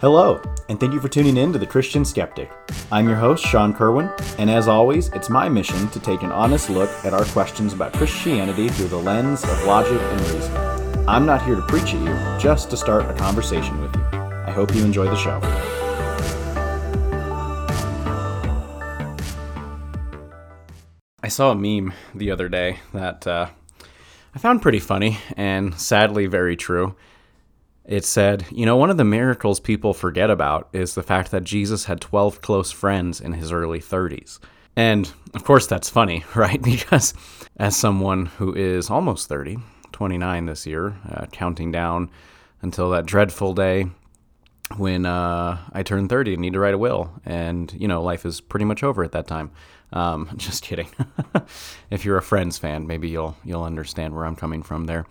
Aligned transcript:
Hello, 0.00 0.40
and 0.68 0.78
thank 0.78 0.92
you 0.92 1.00
for 1.00 1.08
tuning 1.08 1.36
in 1.36 1.52
to 1.52 1.58
The 1.58 1.66
Christian 1.66 2.04
Skeptic. 2.04 2.52
I'm 2.92 3.08
your 3.08 3.16
host, 3.16 3.44
Sean 3.44 3.74
Kerwin, 3.74 4.08
and 4.38 4.48
as 4.48 4.68
always, 4.68 5.08
it's 5.08 5.28
my 5.28 5.48
mission 5.48 5.88
to 5.88 5.98
take 5.98 6.22
an 6.22 6.30
honest 6.30 6.70
look 6.70 6.88
at 7.04 7.12
our 7.12 7.24
questions 7.24 7.72
about 7.72 7.94
Christianity 7.94 8.68
through 8.68 8.86
the 8.86 8.96
lens 8.96 9.42
of 9.42 9.64
logic 9.64 10.00
and 10.00 10.20
reason. 10.20 10.56
I'm 11.08 11.26
not 11.26 11.44
here 11.44 11.56
to 11.56 11.62
preach 11.62 11.94
at 11.94 12.00
you, 12.00 12.38
just 12.38 12.70
to 12.70 12.76
start 12.76 13.10
a 13.10 13.14
conversation 13.14 13.80
with 13.80 13.92
you. 13.96 14.02
I 14.12 14.52
hope 14.52 14.72
you 14.72 14.84
enjoy 14.84 15.06
the 15.06 15.16
show. 15.16 15.40
I 21.24 21.26
saw 21.26 21.50
a 21.50 21.56
meme 21.56 21.92
the 22.14 22.30
other 22.30 22.48
day 22.48 22.78
that 22.94 23.26
uh, 23.26 23.48
I 24.32 24.38
found 24.38 24.62
pretty 24.62 24.78
funny 24.78 25.18
and 25.36 25.74
sadly 25.74 26.26
very 26.26 26.54
true 26.54 26.94
it 27.88 28.04
said, 28.04 28.46
You 28.52 28.66
know, 28.66 28.76
one 28.76 28.90
of 28.90 28.98
the 28.98 29.04
miracles 29.04 29.58
people 29.58 29.94
forget 29.94 30.30
about 30.30 30.68
is 30.72 30.94
the 30.94 31.02
fact 31.02 31.30
that 31.32 31.42
Jesus 31.42 31.86
had 31.86 32.00
12 32.00 32.42
close 32.42 32.70
friends 32.70 33.20
in 33.20 33.32
his 33.32 33.50
early 33.50 33.80
30s. 33.80 34.38
And 34.76 35.10
of 35.34 35.42
course, 35.42 35.66
that's 35.66 35.90
funny, 35.90 36.24
right? 36.36 36.62
Because 36.62 37.14
as 37.56 37.76
someone 37.76 38.26
who 38.26 38.54
is 38.54 38.90
almost 38.90 39.28
30, 39.28 39.56
29 39.90 40.46
this 40.46 40.66
year, 40.66 40.96
uh, 41.10 41.26
counting 41.32 41.72
down 41.72 42.10
until 42.62 42.90
that 42.90 43.06
dreadful 43.06 43.54
day 43.54 43.86
when 44.76 45.06
uh, 45.06 45.58
I 45.72 45.82
turn 45.82 46.08
30 46.08 46.34
and 46.34 46.42
need 46.42 46.52
to 46.52 46.60
write 46.60 46.74
a 46.74 46.78
will. 46.78 47.10
And, 47.24 47.72
you 47.72 47.88
know, 47.88 48.02
life 48.02 48.26
is 48.26 48.42
pretty 48.42 48.66
much 48.66 48.82
over 48.82 49.02
at 49.02 49.12
that 49.12 49.26
time. 49.26 49.50
Um, 49.94 50.30
just 50.36 50.62
kidding. 50.62 50.88
if 51.90 52.04
you're 52.04 52.18
a 52.18 52.22
Friends 52.22 52.58
fan, 52.58 52.86
maybe 52.86 53.08
you'll 53.08 53.36
you'll 53.44 53.64
understand 53.64 54.14
where 54.14 54.26
I'm 54.26 54.36
coming 54.36 54.62
from 54.62 54.84
there 54.84 55.06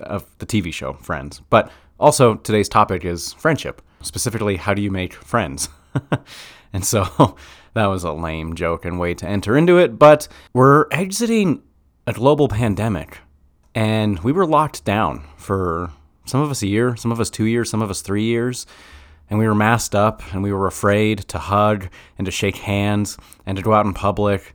of 0.00 0.26
the 0.38 0.46
TV 0.46 0.72
show 0.72 0.92
Friends. 0.94 1.40
But 1.50 1.70
also, 2.00 2.36
today's 2.36 2.68
topic 2.68 3.04
is 3.04 3.34
friendship. 3.34 3.82
Specifically, 4.00 4.56
how 4.56 4.72
do 4.72 4.80
you 4.80 4.90
make 4.90 5.12
friends? 5.12 5.68
and 6.72 6.84
so 6.84 7.36
that 7.74 7.86
was 7.86 8.04
a 8.04 8.12
lame 8.12 8.54
joke 8.54 8.86
and 8.86 8.98
way 8.98 9.12
to 9.14 9.26
enter 9.26 9.56
into 9.56 9.78
it, 9.78 9.98
but 9.98 10.26
we're 10.54 10.86
exiting 10.90 11.62
a 12.06 12.12
global 12.12 12.48
pandemic 12.48 13.18
and 13.74 14.18
we 14.20 14.32
were 14.32 14.46
locked 14.46 14.84
down 14.84 15.24
for 15.36 15.90
some 16.24 16.40
of 16.40 16.50
us 16.50 16.62
a 16.62 16.66
year, 16.66 16.96
some 16.96 17.12
of 17.12 17.20
us 17.20 17.30
two 17.30 17.44
years, 17.44 17.70
some 17.70 17.82
of 17.82 17.90
us 17.90 18.00
three 18.00 18.24
years. 18.24 18.66
And 19.28 19.38
we 19.38 19.46
were 19.46 19.54
masked 19.54 19.94
up 19.94 20.22
and 20.32 20.42
we 20.42 20.52
were 20.52 20.66
afraid 20.66 21.18
to 21.28 21.38
hug 21.38 21.88
and 22.18 22.24
to 22.24 22.32
shake 22.32 22.56
hands 22.56 23.16
and 23.46 23.56
to 23.56 23.62
go 23.62 23.74
out 23.74 23.86
in 23.86 23.94
public 23.94 24.54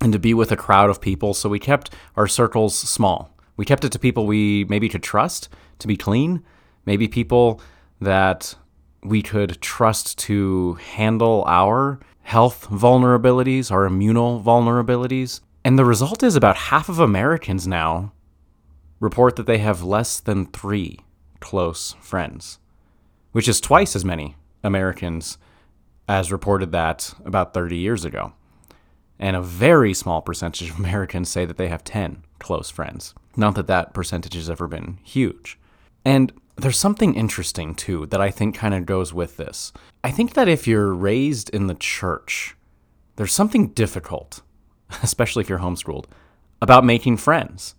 and 0.00 0.12
to 0.12 0.18
be 0.18 0.34
with 0.34 0.52
a 0.52 0.56
crowd 0.56 0.90
of 0.90 1.00
people. 1.00 1.32
So 1.32 1.48
we 1.48 1.58
kept 1.58 1.94
our 2.16 2.26
circles 2.26 2.76
small. 2.76 3.30
We 3.56 3.64
kept 3.64 3.84
it 3.84 3.92
to 3.92 3.98
people 3.98 4.26
we 4.26 4.64
maybe 4.64 4.88
could 4.88 5.02
trust 5.02 5.48
to 5.78 5.86
be 5.86 5.96
clean, 5.96 6.42
maybe 6.86 7.08
people 7.08 7.60
that 8.00 8.54
we 9.02 9.22
could 9.22 9.60
trust 9.60 10.18
to 10.18 10.74
handle 10.74 11.44
our 11.46 12.00
health 12.22 12.68
vulnerabilities, 12.70 13.70
our 13.70 13.88
immunal 13.88 14.42
vulnerabilities. 14.42 15.40
And 15.64 15.78
the 15.78 15.84
result 15.84 16.22
is 16.22 16.34
about 16.34 16.56
half 16.56 16.88
of 16.88 16.98
Americans 16.98 17.66
now 17.66 18.12
report 18.98 19.36
that 19.36 19.46
they 19.46 19.58
have 19.58 19.82
less 19.82 20.18
than 20.20 20.46
three 20.46 21.00
close 21.40 21.94
friends, 22.00 22.58
which 23.32 23.48
is 23.48 23.60
twice 23.60 23.94
as 23.94 24.04
many 24.04 24.36
Americans 24.64 25.38
as 26.08 26.32
reported 26.32 26.72
that 26.72 27.14
about 27.24 27.54
30 27.54 27.76
years 27.76 28.04
ago. 28.04 28.32
And 29.18 29.36
a 29.36 29.42
very 29.42 29.94
small 29.94 30.22
percentage 30.22 30.70
of 30.70 30.78
Americans 30.78 31.28
say 31.28 31.44
that 31.44 31.56
they 31.56 31.68
have 31.68 31.84
10 31.84 32.24
close 32.38 32.70
friends. 32.70 33.14
Not 33.36 33.54
that 33.54 33.66
that 33.66 33.94
percentage 33.94 34.34
has 34.34 34.50
ever 34.50 34.66
been 34.66 34.98
huge. 35.02 35.58
And 36.04 36.32
there's 36.56 36.78
something 36.78 37.14
interesting 37.14 37.74
too 37.74 38.06
that 38.06 38.20
I 38.20 38.30
think 38.30 38.54
kind 38.54 38.74
of 38.74 38.86
goes 38.86 39.12
with 39.12 39.36
this. 39.36 39.72
I 40.02 40.10
think 40.10 40.34
that 40.34 40.48
if 40.48 40.66
you're 40.66 40.94
raised 40.94 41.50
in 41.50 41.66
the 41.66 41.74
church, 41.74 42.56
there's 43.16 43.32
something 43.32 43.68
difficult, 43.68 44.42
especially 45.02 45.42
if 45.42 45.48
you're 45.48 45.58
homeschooled, 45.58 46.06
about 46.60 46.84
making 46.84 47.18
friends. 47.18 47.74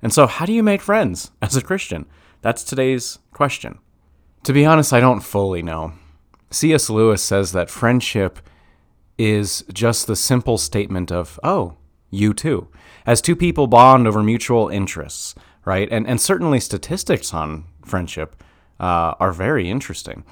And 0.00 0.12
so, 0.12 0.26
how 0.26 0.46
do 0.46 0.52
you 0.52 0.62
make 0.62 0.80
friends 0.80 1.30
as 1.42 1.56
a 1.56 1.62
Christian? 1.62 2.06
That's 2.40 2.64
today's 2.64 3.18
question. 3.32 3.78
To 4.44 4.52
be 4.52 4.64
honest, 4.64 4.92
I 4.92 5.00
don't 5.00 5.20
fully 5.20 5.62
know. 5.62 5.92
C.S. 6.50 6.90
Lewis 6.90 7.22
says 7.22 7.52
that 7.52 7.70
friendship 7.70 8.40
is 9.16 9.64
just 9.72 10.06
the 10.06 10.16
simple 10.16 10.58
statement 10.58 11.12
of, 11.12 11.38
oh, 11.44 11.76
you 12.10 12.34
too. 12.34 12.68
As 13.06 13.20
two 13.20 13.36
people 13.36 13.68
bond 13.68 14.06
over 14.06 14.22
mutual 14.22 14.68
interests, 14.68 15.34
right? 15.64 15.88
And, 15.90 16.06
and 16.06 16.20
certainly 16.20 16.58
statistics 16.58 17.32
on 17.32 17.64
friendship 17.84 18.42
uh, 18.80 19.14
are 19.20 19.32
very 19.32 19.70
interesting. 19.70 20.24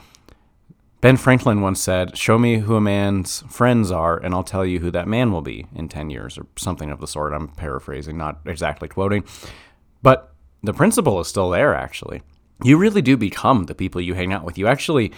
Ben 1.00 1.16
Franklin 1.16 1.62
once 1.62 1.80
said, 1.80 2.16
Show 2.18 2.38
me 2.38 2.58
who 2.58 2.76
a 2.76 2.80
man's 2.80 3.42
friends 3.48 3.90
are, 3.90 4.18
and 4.18 4.34
I'll 4.34 4.44
tell 4.44 4.66
you 4.66 4.80
who 4.80 4.90
that 4.90 5.08
man 5.08 5.32
will 5.32 5.40
be 5.40 5.66
in 5.74 5.88
10 5.88 6.10
years, 6.10 6.36
or 6.36 6.46
something 6.56 6.90
of 6.90 7.00
the 7.00 7.06
sort. 7.06 7.32
I'm 7.32 7.48
paraphrasing, 7.48 8.18
not 8.18 8.40
exactly 8.44 8.86
quoting. 8.86 9.24
But 10.02 10.34
the 10.62 10.74
principle 10.74 11.18
is 11.20 11.28
still 11.28 11.50
there, 11.50 11.74
actually. 11.74 12.22
You 12.62 12.76
really 12.76 13.00
do 13.00 13.16
become 13.16 13.64
the 13.64 13.74
people 13.74 14.02
you 14.02 14.12
hang 14.12 14.32
out 14.34 14.44
with. 14.44 14.58
You 14.58 14.66
actually 14.66 15.12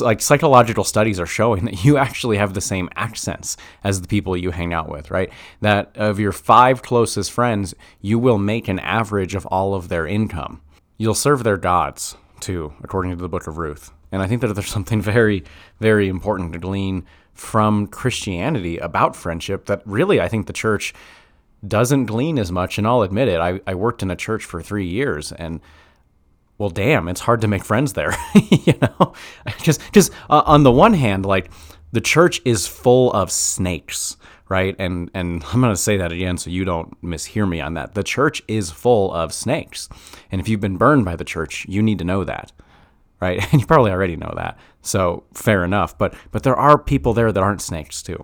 like 0.00 0.20
psychological 0.20 0.84
studies 0.84 1.20
are 1.20 1.26
showing 1.26 1.64
that 1.66 1.84
you 1.84 1.96
actually 1.96 2.36
have 2.36 2.54
the 2.54 2.60
same 2.60 2.88
accents 2.96 3.56
as 3.84 4.00
the 4.00 4.08
people 4.08 4.36
you 4.36 4.50
hang 4.50 4.72
out 4.72 4.88
with, 4.88 5.10
right? 5.10 5.30
That 5.60 5.92
of 5.96 6.18
your 6.18 6.32
five 6.32 6.82
closest 6.82 7.32
friends, 7.32 7.74
you 8.00 8.18
will 8.18 8.38
make 8.38 8.68
an 8.68 8.78
average 8.78 9.34
of 9.34 9.46
all 9.46 9.74
of 9.74 9.88
their 9.88 10.06
income. 10.06 10.60
You'll 10.98 11.14
serve 11.14 11.44
their 11.44 11.56
gods 11.56 12.16
too, 12.40 12.72
according 12.82 13.12
to 13.12 13.22
the 13.22 13.28
book 13.28 13.46
of 13.46 13.58
Ruth. 13.58 13.90
And 14.10 14.22
I 14.22 14.26
think 14.26 14.40
that 14.42 14.54
there's 14.54 14.68
something 14.78 15.00
very, 15.00 15.44
very 15.80 16.08
important 16.08 16.52
to 16.52 16.58
glean 16.58 17.06
from 17.34 17.86
Christianity 17.86 18.78
about 18.78 19.16
friendship 19.16 19.66
that 19.66 19.82
really 19.86 20.20
I 20.20 20.28
think 20.28 20.46
the 20.46 20.52
church 20.52 20.92
doesn't 21.66 22.06
glean 22.06 22.38
as 22.38 22.52
much. 22.52 22.76
And 22.76 22.86
I'll 22.86 23.02
admit 23.02 23.28
it, 23.28 23.40
I, 23.40 23.60
I 23.66 23.74
worked 23.74 24.02
in 24.02 24.10
a 24.10 24.16
church 24.16 24.44
for 24.44 24.60
three 24.60 24.86
years 24.86 25.32
and 25.32 25.60
well, 26.58 26.70
damn, 26.70 27.08
it's 27.08 27.22
hard 27.22 27.40
to 27.40 27.48
make 27.48 27.64
friends 27.64 27.94
there. 27.94 28.14
you 28.50 28.74
know, 28.80 29.14
just 29.62 29.80
just 29.92 30.12
uh, 30.30 30.42
on 30.46 30.62
the 30.62 30.70
one 30.70 30.94
hand, 30.94 31.26
like 31.26 31.50
the 31.90 32.00
church 32.00 32.40
is 32.44 32.68
full 32.68 33.12
of 33.12 33.32
snakes, 33.32 34.16
right? 34.52 34.76
And 34.78 35.10
and 35.14 35.42
I'm 35.44 35.62
going 35.62 35.72
to 35.72 35.80
say 35.80 35.96
that 35.96 36.12
again 36.12 36.36
so 36.36 36.50
you 36.50 36.66
don't 36.66 37.00
mishear 37.02 37.48
me 37.48 37.62
on 37.62 37.72
that. 37.72 37.94
The 37.94 38.02
church 38.02 38.42
is 38.46 38.70
full 38.70 39.10
of 39.14 39.32
snakes, 39.32 39.88
and 40.30 40.42
if 40.42 40.48
you've 40.48 40.60
been 40.60 40.76
burned 40.76 41.06
by 41.06 41.16
the 41.16 41.24
church, 41.24 41.64
you 41.70 41.82
need 41.82 41.98
to 42.00 42.04
know 42.04 42.22
that, 42.24 42.52
right? 43.18 43.42
And 43.52 43.62
you 43.62 43.66
probably 43.66 43.90
already 43.90 44.16
know 44.16 44.30
that. 44.36 44.58
So 44.82 45.24
fair 45.32 45.64
enough. 45.64 45.96
But 45.96 46.14
but 46.32 46.42
there 46.42 46.54
are 46.54 46.76
people 46.76 47.14
there 47.14 47.32
that 47.32 47.42
aren't 47.42 47.62
snakes 47.62 48.02
too. 48.02 48.22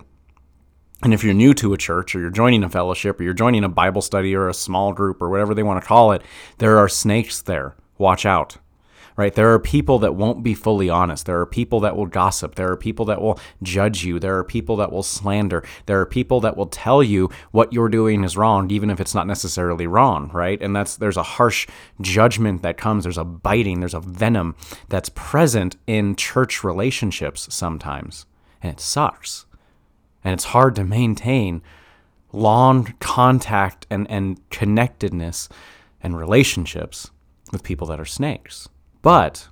And 1.01 1.15
if 1.15 1.23
you're 1.23 1.33
new 1.33 1.55
to 1.55 1.73
a 1.73 1.77
church 1.77 2.13
or 2.13 2.19
you're 2.19 2.29
joining 2.29 2.63
a 2.63 2.69
fellowship 2.69 3.19
or 3.19 3.23
you're 3.23 3.33
joining 3.33 3.63
a 3.63 3.69
Bible 3.69 4.03
study 4.03 4.35
or 4.35 4.49
a 4.49 4.53
small 4.53 4.93
group 4.93 5.23
or 5.23 5.29
whatever 5.29 5.55
they 5.55 5.63
want 5.63 5.81
to 5.81 5.87
call 5.87 6.11
it, 6.11 6.21
there 6.59 6.77
are 6.77 6.89
snakes 6.89 7.41
there 7.41 7.75
watch 7.97 8.23
out. 8.25 8.57
Right? 9.19 9.35
There 9.35 9.53
are 9.53 9.59
people 9.59 9.99
that 9.99 10.15
won't 10.15 10.43
be 10.43 10.53
fully 10.53 10.89
honest. 10.89 11.25
There 11.25 11.41
are 11.41 11.45
people 11.45 11.81
that 11.81 11.97
will 11.97 12.05
gossip. 12.05 12.55
There 12.55 12.71
are 12.71 12.77
people 12.77 13.03
that 13.07 13.21
will 13.21 13.37
judge 13.61 14.05
you. 14.05 14.17
There 14.17 14.37
are 14.37 14.45
people 14.45 14.77
that 14.77 14.93
will 14.93 15.03
slander. 15.03 15.61
There 15.87 15.99
are 15.99 16.05
people 16.05 16.39
that 16.39 16.55
will 16.55 16.67
tell 16.67 17.03
you 17.03 17.29
what 17.51 17.73
you're 17.73 17.89
doing 17.89 18.23
is 18.23 18.37
wrong, 18.37 18.71
even 18.71 18.89
if 18.89 19.01
it's 19.01 19.13
not 19.13 19.27
necessarily 19.27 19.87
wrong, 19.87 20.31
right? 20.31 20.61
And 20.61 20.73
that's 20.73 20.95
there's 20.95 21.17
a 21.17 21.23
harsh 21.23 21.67
judgment 21.99 22.61
that 22.61 22.77
comes. 22.77 23.03
There's 23.03 23.17
a 23.17 23.25
biting, 23.25 23.81
there's 23.81 23.93
a 23.93 23.99
venom 23.99 24.55
that's 24.87 25.09
present 25.09 25.75
in 25.85 26.15
church 26.15 26.63
relationships 26.63 27.53
sometimes. 27.53 28.25
And 28.63 28.71
it 28.71 28.79
sucks. 28.79 29.45
And 30.23 30.33
it's 30.33 30.45
hard 30.55 30.75
to 30.75 30.85
maintain 30.85 31.61
long 32.31 32.93
contact 33.01 33.85
and, 33.89 34.09
and 34.09 34.49
connectedness 34.49 35.49
and 36.01 36.17
relationships 36.17 37.11
with 37.51 37.63
people 37.63 37.87
that 37.87 37.99
are 37.99 38.05
snakes. 38.05 38.69
But 39.01 39.47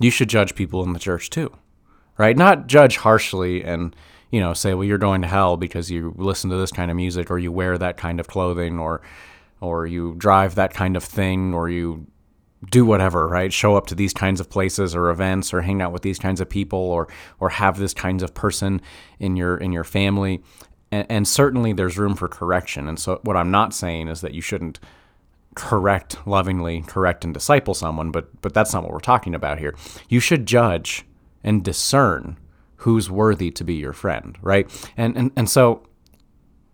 you 0.00 0.10
should 0.10 0.28
judge 0.28 0.54
people 0.54 0.82
in 0.82 0.92
the 0.92 0.98
church 0.98 1.30
too, 1.30 1.52
right? 2.16 2.36
Not 2.36 2.66
judge 2.66 2.98
harshly 2.98 3.64
and, 3.64 3.94
you 4.30 4.40
know, 4.40 4.54
say, 4.54 4.74
well, 4.74 4.84
you're 4.84 4.98
going 4.98 5.22
to 5.22 5.28
hell 5.28 5.56
because 5.56 5.90
you 5.90 6.14
listen 6.16 6.50
to 6.50 6.56
this 6.56 6.72
kind 6.72 6.90
of 6.90 6.96
music 6.96 7.30
or 7.30 7.38
you 7.38 7.52
wear 7.52 7.78
that 7.78 7.96
kind 7.96 8.20
of 8.20 8.26
clothing 8.26 8.78
or, 8.78 9.00
or 9.60 9.86
you 9.86 10.14
drive 10.16 10.54
that 10.56 10.74
kind 10.74 10.96
of 10.96 11.04
thing 11.04 11.54
or 11.54 11.68
you 11.68 12.06
do 12.70 12.84
whatever, 12.84 13.28
right? 13.28 13.52
Show 13.52 13.76
up 13.76 13.86
to 13.86 13.94
these 13.94 14.12
kinds 14.12 14.40
of 14.40 14.50
places 14.50 14.94
or 14.94 15.10
events 15.10 15.54
or 15.54 15.62
hang 15.62 15.80
out 15.80 15.92
with 15.92 16.02
these 16.02 16.18
kinds 16.18 16.40
of 16.40 16.48
people 16.48 16.78
or 16.78 17.08
or 17.38 17.50
have 17.50 17.78
this 17.78 17.94
kinds 17.94 18.22
of 18.22 18.34
person 18.34 18.80
in 19.20 19.36
your 19.36 19.56
in 19.56 19.72
your 19.72 19.84
family. 19.84 20.42
And, 20.90 21.06
and 21.08 21.28
certainly 21.28 21.72
there's 21.72 21.98
room 21.98 22.16
for 22.16 22.28
correction. 22.28 22.88
And 22.88 22.98
so 22.98 23.20
what 23.22 23.36
I'm 23.36 23.50
not 23.50 23.74
saying 23.74 24.08
is 24.08 24.22
that 24.22 24.34
you 24.34 24.40
shouldn't 24.40 24.80
correct, 25.58 26.24
lovingly 26.24 26.82
correct 26.86 27.24
and 27.24 27.34
disciple 27.34 27.74
someone, 27.74 28.12
but 28.12 28.40
but 28.40 28.54
that's 28.54 28.72
not 28.72 28.84
what 28.84 28.92
we're 28.92 29.00
talking 29.00 29.34
about 29.34 29.58
here. 29.58 29.74
You 30.08 30.20
should 30.20 30.46
judge 30.46 31.04
and 31.42 31.64
discern 31.64 32.38
who's 32.76 33.10
worthy 33.10 33.50
to 33.50 33.64
be 33.64 33.74
your 33.74 33.92
friend, 33.92 34.38
right? 34.40 34.70
And 34.96 35.16
and, 35.16 35.32
and 35.36 35.50
so 35.50 35.82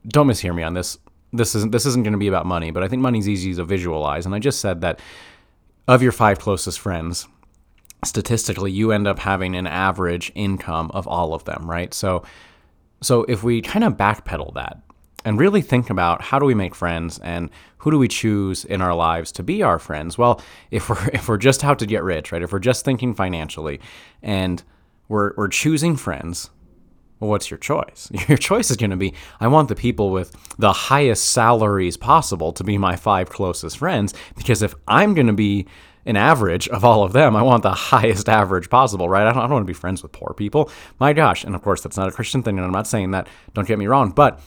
don't 0.07 0.29
mishear 0.29 0.55
me 0.55 0.63
on 0.63 0.75
this. 0.75 0.99
This 1.33 1.55
isn't 1.55 1.73
this 1.73 1.87
isn't 1.87 2.05
going 2.05 2.13
to 2.13 2.19
be 2.19 2.29
about 2.29 2.45
money, 2.45 2.71
but 2.71 2.85
I 2.85 2.89
think 2.89 3.01
money's 3.01 3.29
easy 3.29 3.55
to 3.55 3.65
visualize. 3.65 4.27
And 4.27 4.35
I 4.35 4.39
just 4.39 4.61
said 4.61 4.83
that 4.83 5.01
of 5.89 6.03
your 6.03 6.13
five 6.13 6.39
closest 6.39 6.79
friends, 6.79 7.27
statistically 8.05 8.71
you 8.71 8.93
end 8.93 9.07
up 9.09 9.19
having 9.19 9.57
an 9.57 9.67
average 9.67 10.31
income 10.35 10.91
of 10.93 11.09
all 11.09 11.33
of 11.33 11.45
them, 11.45 11.69
right? 11.69 11.95
So 11.95 12.23
so 13.01 13.25
if 13.25 13.43
we 13.43 13.63
kind 13.63 13.83
of 13.85 13.95
backpedal 13.95 14.53
that 14.55 14.79
and 15.25 15.39
really 15.39 15.63
think 15.63 15.91
about 15.91 16.23
how 16.23 16.39
do 16.39 16.45
we 16.45 16.55
make 16.55 16.75
friends 16.75 17.19
and 17.21 17.51
who 17.79 17.91
do 17.91 17.99
we 17.99 18.09
choose 18.09 18.65
in 18.65 18.81
our 18.81 18.95
lives 18.95 19.33
to 19.33 19.43
be 19.43 19.63
our 19.63 19.79
friends? 19.79 20.19
Well, 20.19 20.41
if 20.71 20.89
we're 20.89 21.09
if 21.13 21.29
we're 21.29 21.39
just 21.39 21.65
out 21.65 21.79
to 21.81 21.87
get 21.87 22.03
rich, 22.03 22.33
right? 22.33 22.43
If 22.43 22.53
we're 22.53 22.59
just 22.59 22.85
thinking 22.85 23.15
financially 23.15 23.81
and 24.23 24.63
we're 25.09 25.33
we're 25.37 25.49
choosing 25.49 25.97
friends, 25.97 26.51
well, 27.21 27.31
what's 27.31 27.51
your 27.51 27.59
choice? 27.59 28.11
Your 28.29 28.39
choice 28.39 28.71
is 28.71 28.77
going 28.77 28.91
to 28.91 28.97
be 28.97 29.15
I 29.41 29.49
want 29.49 29.69
the 29.69 29.75
people 29.75 30.11
with 30.11 30.37
the 30.59 30.73
highest 30.73 31.33
salaries 31.33 31.97
possible 31.97 32.53
to 32.53 32.65
be 32.65 32.79
my 32.79 32.97
five 32.97 33.31
closest 33.31 33.79
friends 33.79 34.15
because 34.37 34.63
if 34.63 34.75
I'm 34.89 35.15
going 35.15 35.29
to 35.29 35.33
be 35.33 35.67
an 36.07 36.17
average 36.17 36.69
of 36.69 36.85
all 36.85 37.03
of 37.03 37.13
them. 37.13 37.35
I 37.35 37.43
want 37.43 37.63
the 37.63 37.73
highest 37.73 38.29
average 38.29 38.69
possible, 38.69 39.09
right? 39.09 39.27
I 39.27 39.33
don't, 39.33 39.39
I 39.39 39.43
don't 39.43 39.53
want 39.53 39.67
to 39.67 39.71
be 39.71 39.73
friends 39.73 40.03
with 40.03 40.13
poor 40.13 40.35
people. 40.35 40.71
My 41.01 41.13
gosh. 41.13 41.45
And 41.45 41.55
of 41.55 41.63
course, 41.63 41.81
that's 41.81 41.97
not 41.97 42.09
a 42.09 42.13
Christian 42.13 42.43
thing. 42.43 42.59
And 42.59 42.67
I'm 42.67 42.73
not 42.73 42.87
saying 42.87 43.13
that. 43.13 43.29
Don't 43.55 43.67
get 43.67 43.79
me 43.79 43.87
wrong. 43.87 44.11
But 44.11 44.41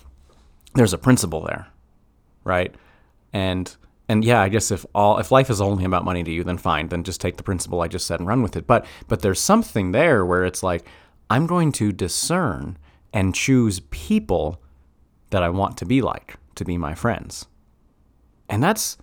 there's 0.73 0.93
a 0.93 0.97
principle 0.97 1.41
there, 1.41 1.67
right? 2.43 2.73
And 3.33 3.75
and 4.09 4.23
yeah, 4.23 4.41
I 4.41 4.49
guess 4.49 4.71
if 4.71 4.85
all 4.95 5.17
if 5.17 5.31
life 5.31 5.49
is 5.49 5.61
only 5.61 5.83
about 5.83 6.05
money 6.05 6.23
to 6.23 6.31
you, 6.31 6.43
then 6.43 6.57
fine, 6.57 6.87
then 6.89 7.03
just 7.03 7.19
take 7.19 7.37
the 7.37 7.43
principle 7.43 7.81
I 7.81 7.87
just 7.87 8.07
said 8.07 8.19
and 8.19 8.27
run 8.27 8.41
with 8.41 8.55
it. 8.55 8.67
But 8.67 8.85
but 9.07 9.21
there's 9.21 9.41
something 9.41 9.91
there 9.91 10.25
where 10.25 10.45
it's 10.45 10.63
like 10.63 10.85
I'm 11.29 11.45
going 11.47 11.71
to 11.73 11.91
discern 11.91 12.77
and 13.13 13.35
choose 13.35 13.79
people 13.89 14.61
that 15.29 15.43
I 15.43 15.49
want 15.49 15.77
to 15.77 15.85
be 15.85 16.01
like, 16.01 16.35
to 16.55 16.63
be 16.63 16.77
my 16.77 16.95
friends. 16.95 17.47
And 18.49 18.63
that's 18.63 18.97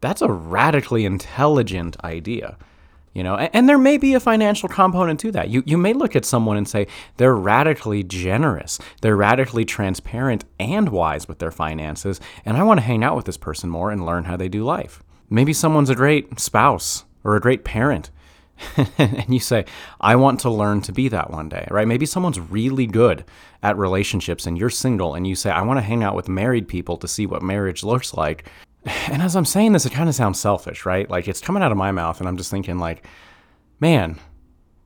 that's 0.00 0.20
a 0.20 0.30
radically 0.30 1.06
intelligent 1.06 1.96
idea. 2.04 2.58
You 3.14 3.22
know, 3.22 3.36
and, 3.36 3.50
and, 3.52 3.68
there 3.68 3.78
may 3.78 3.96
be 3.96 4.14
a 4.14 4.20
financial 4.20 4.68
component 4.68 5.20
to 5.20 5.30
that. 5.32 5.48
You 5.48 5.62
you 5.64 5.78
may 5.78 5.92
look 5.92 6.16
at 6.16 6.24
someone 6.24 6.56
and 6.56 6.68
say 6.68 6.88
they're 7.16 7.36
radically 7.36 8.02
generous, 8.02 8.80
they're 9.02 9.16
radically 9.16 9.64
transparent 9.64 10.44
and 10.58 10.88
wise 10.88 11.28
with 11.28 11.38
their 11.38 11.52
finances, 11.52 12.20
and 12.44 12.56
I 12.56 12.64
want 12.64 12.78
to 12.80 12.86
hang 12.86 13.04
out 13.04 13.14
with 13.14 13.24
this 13.24 13.36
person 13.36 13.70
more 13.70 13.92
and 13.92 14.04
learn 14.04 14.24
how 14.24 14.36
they 14.36 14.48
do 14.48 14.64
life. 14.64 15.00
Maybe 15.30 15.52
someone's 15.52 15.90
a 15.90 15.94
great 15.94 16.40
spouse 16.40 17.04
or 17.22 17.36
a 17.36 17.40
great 17.40 17.64
parent. 17.64 18.10
and 18.98 19.32
you 19.34 19.40
say, 19.40 19.64
I 20.00 20.16
want 20.16 20.40
to 20.40 20.50
learn 20.50 20.80
to 20.82 20.92
be 20.92 21.08
that 21.08 21.30
one 21.30 21.48
day, 21.48 21.66
right? 21.70 21.88
Maybe 21.88 22.06
someone's 22.06 22.38
really 22.38 22.86
good 22.86 23.24
at 23.62 23.76
relationships 23.76 24.46
and 24.46 24.56
you're 24.56 24.70
single 24.70 25.14
and 25.14 25.26
you 25.26 25.34
say, 25.34 25.50
I 25.50 25.62
want 25.62 25.78
to 25.78 25.82
hang 25.82 26.04
out 26.04 26.14
with 26.14 26.28
married 26.28 26.68
people 26.68 26.96
to 26.98 27.08
see 27.08 27.26
what 27.26 27.42
marriage 27.42 27.82
looks 27.82 28.14
like 28.14 28.48
and 29.10 29.22
as 29.22 29.36
I'm 29.36 29.44
saying 29.44 29.72
this, 29.72 29.86
it 29.86 29.92
kind 29.92 30.08
of 30.08 30.14
sounds 30.14 30.40
selfish, 30.40 30.86
right? 30.86 31.08
Like 31.08 31.28
it's 31.28 31.40
coming 31.40 31.62
out 31.62 31.72
of 31.72 31.78
my 31.78 31.92
mouth, 31.92 32.20
and 32.20 32.28
I'm 32.28 32.36
just 32.36 32.50
thinking, 32.50 32.78
like, 32.78 33.06
man, 33.80 34.18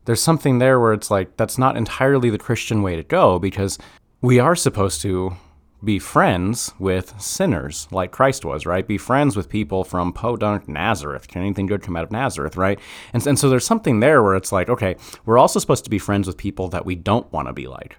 there's 0.04 0.22
something 0.22 0.58
there 0.58 0.80
where 0.80 0.92
it's 0.92 1.10
like 1.10 1.36
that's 1.36 1.58
not 1.58 1.76
entirely 1.76 2.30
the 2.30 2.38
Christian 2.38 2.82
way 2.82 2.96
to 2.96 3.02
go 3.02 3.38
because 3.38 3.78
we 4.20 4.38
are 4.38 4.56
supposed 4.56 5.02
to 5.02 5.36
be 5.84 5.98
friends 5.98 6.72
with 6.78 7.20
sinners 7.20 7.86
like 7.92 8.10
Christ 8.10 8.44
was, 8.44 8.66
right? 8.66 8.86
Be 8.86 8.98
friends 8.98 9.36
with 9.36 9.48
people 9.48 9.84
from 9.84 10.12
Podunk 10.12 10.68
Nazareth. 10.68 11.28
Can 11.28 11.42
anything 11.42 11.66
good 11.66 11.82
come 11.82 11.96
out 11.96 12.04
of 12.04 12.10
Nazareth, 12.10 12.56
right? 12.56 12.80
And, 13.12 13.24
and 13.26 13.38
so 13.38 13.48
there's 13.48 13.66
something 13.66 14.00
there 14.00 14.22
where 14.22 14.34
it's 14.34 14.50
like, 14.50 14.68
okay, 14.68 14.96
we're 15.24 15.38
also 15.38 15.60
supposed 15.60 15.84
to 15.84 15.90
be 15.90 15.98
friends 15.98 16.26
with 16.26 16.36
people 16.36 16.68
that 16.68 16.84
we 16.84 16.96
don't 16.96 17.30
want 17.32 17.46
to 17.46 17.52
be 17.52 17.68
like. 17.68 17.96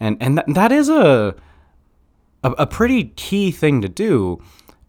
And, 0.00 0.16
and 0.20 0.38
th- 0.38 0.56
that 0.56 0.72
is 0.72 0.88
a, 0.88 1.36
a, 2.42 2.50
a 2.52 2.66
pretty 2.66 3.04
key 3.16 3.52
thing 3.52 3.80
to 3.82 3.88
do 3.88 4.42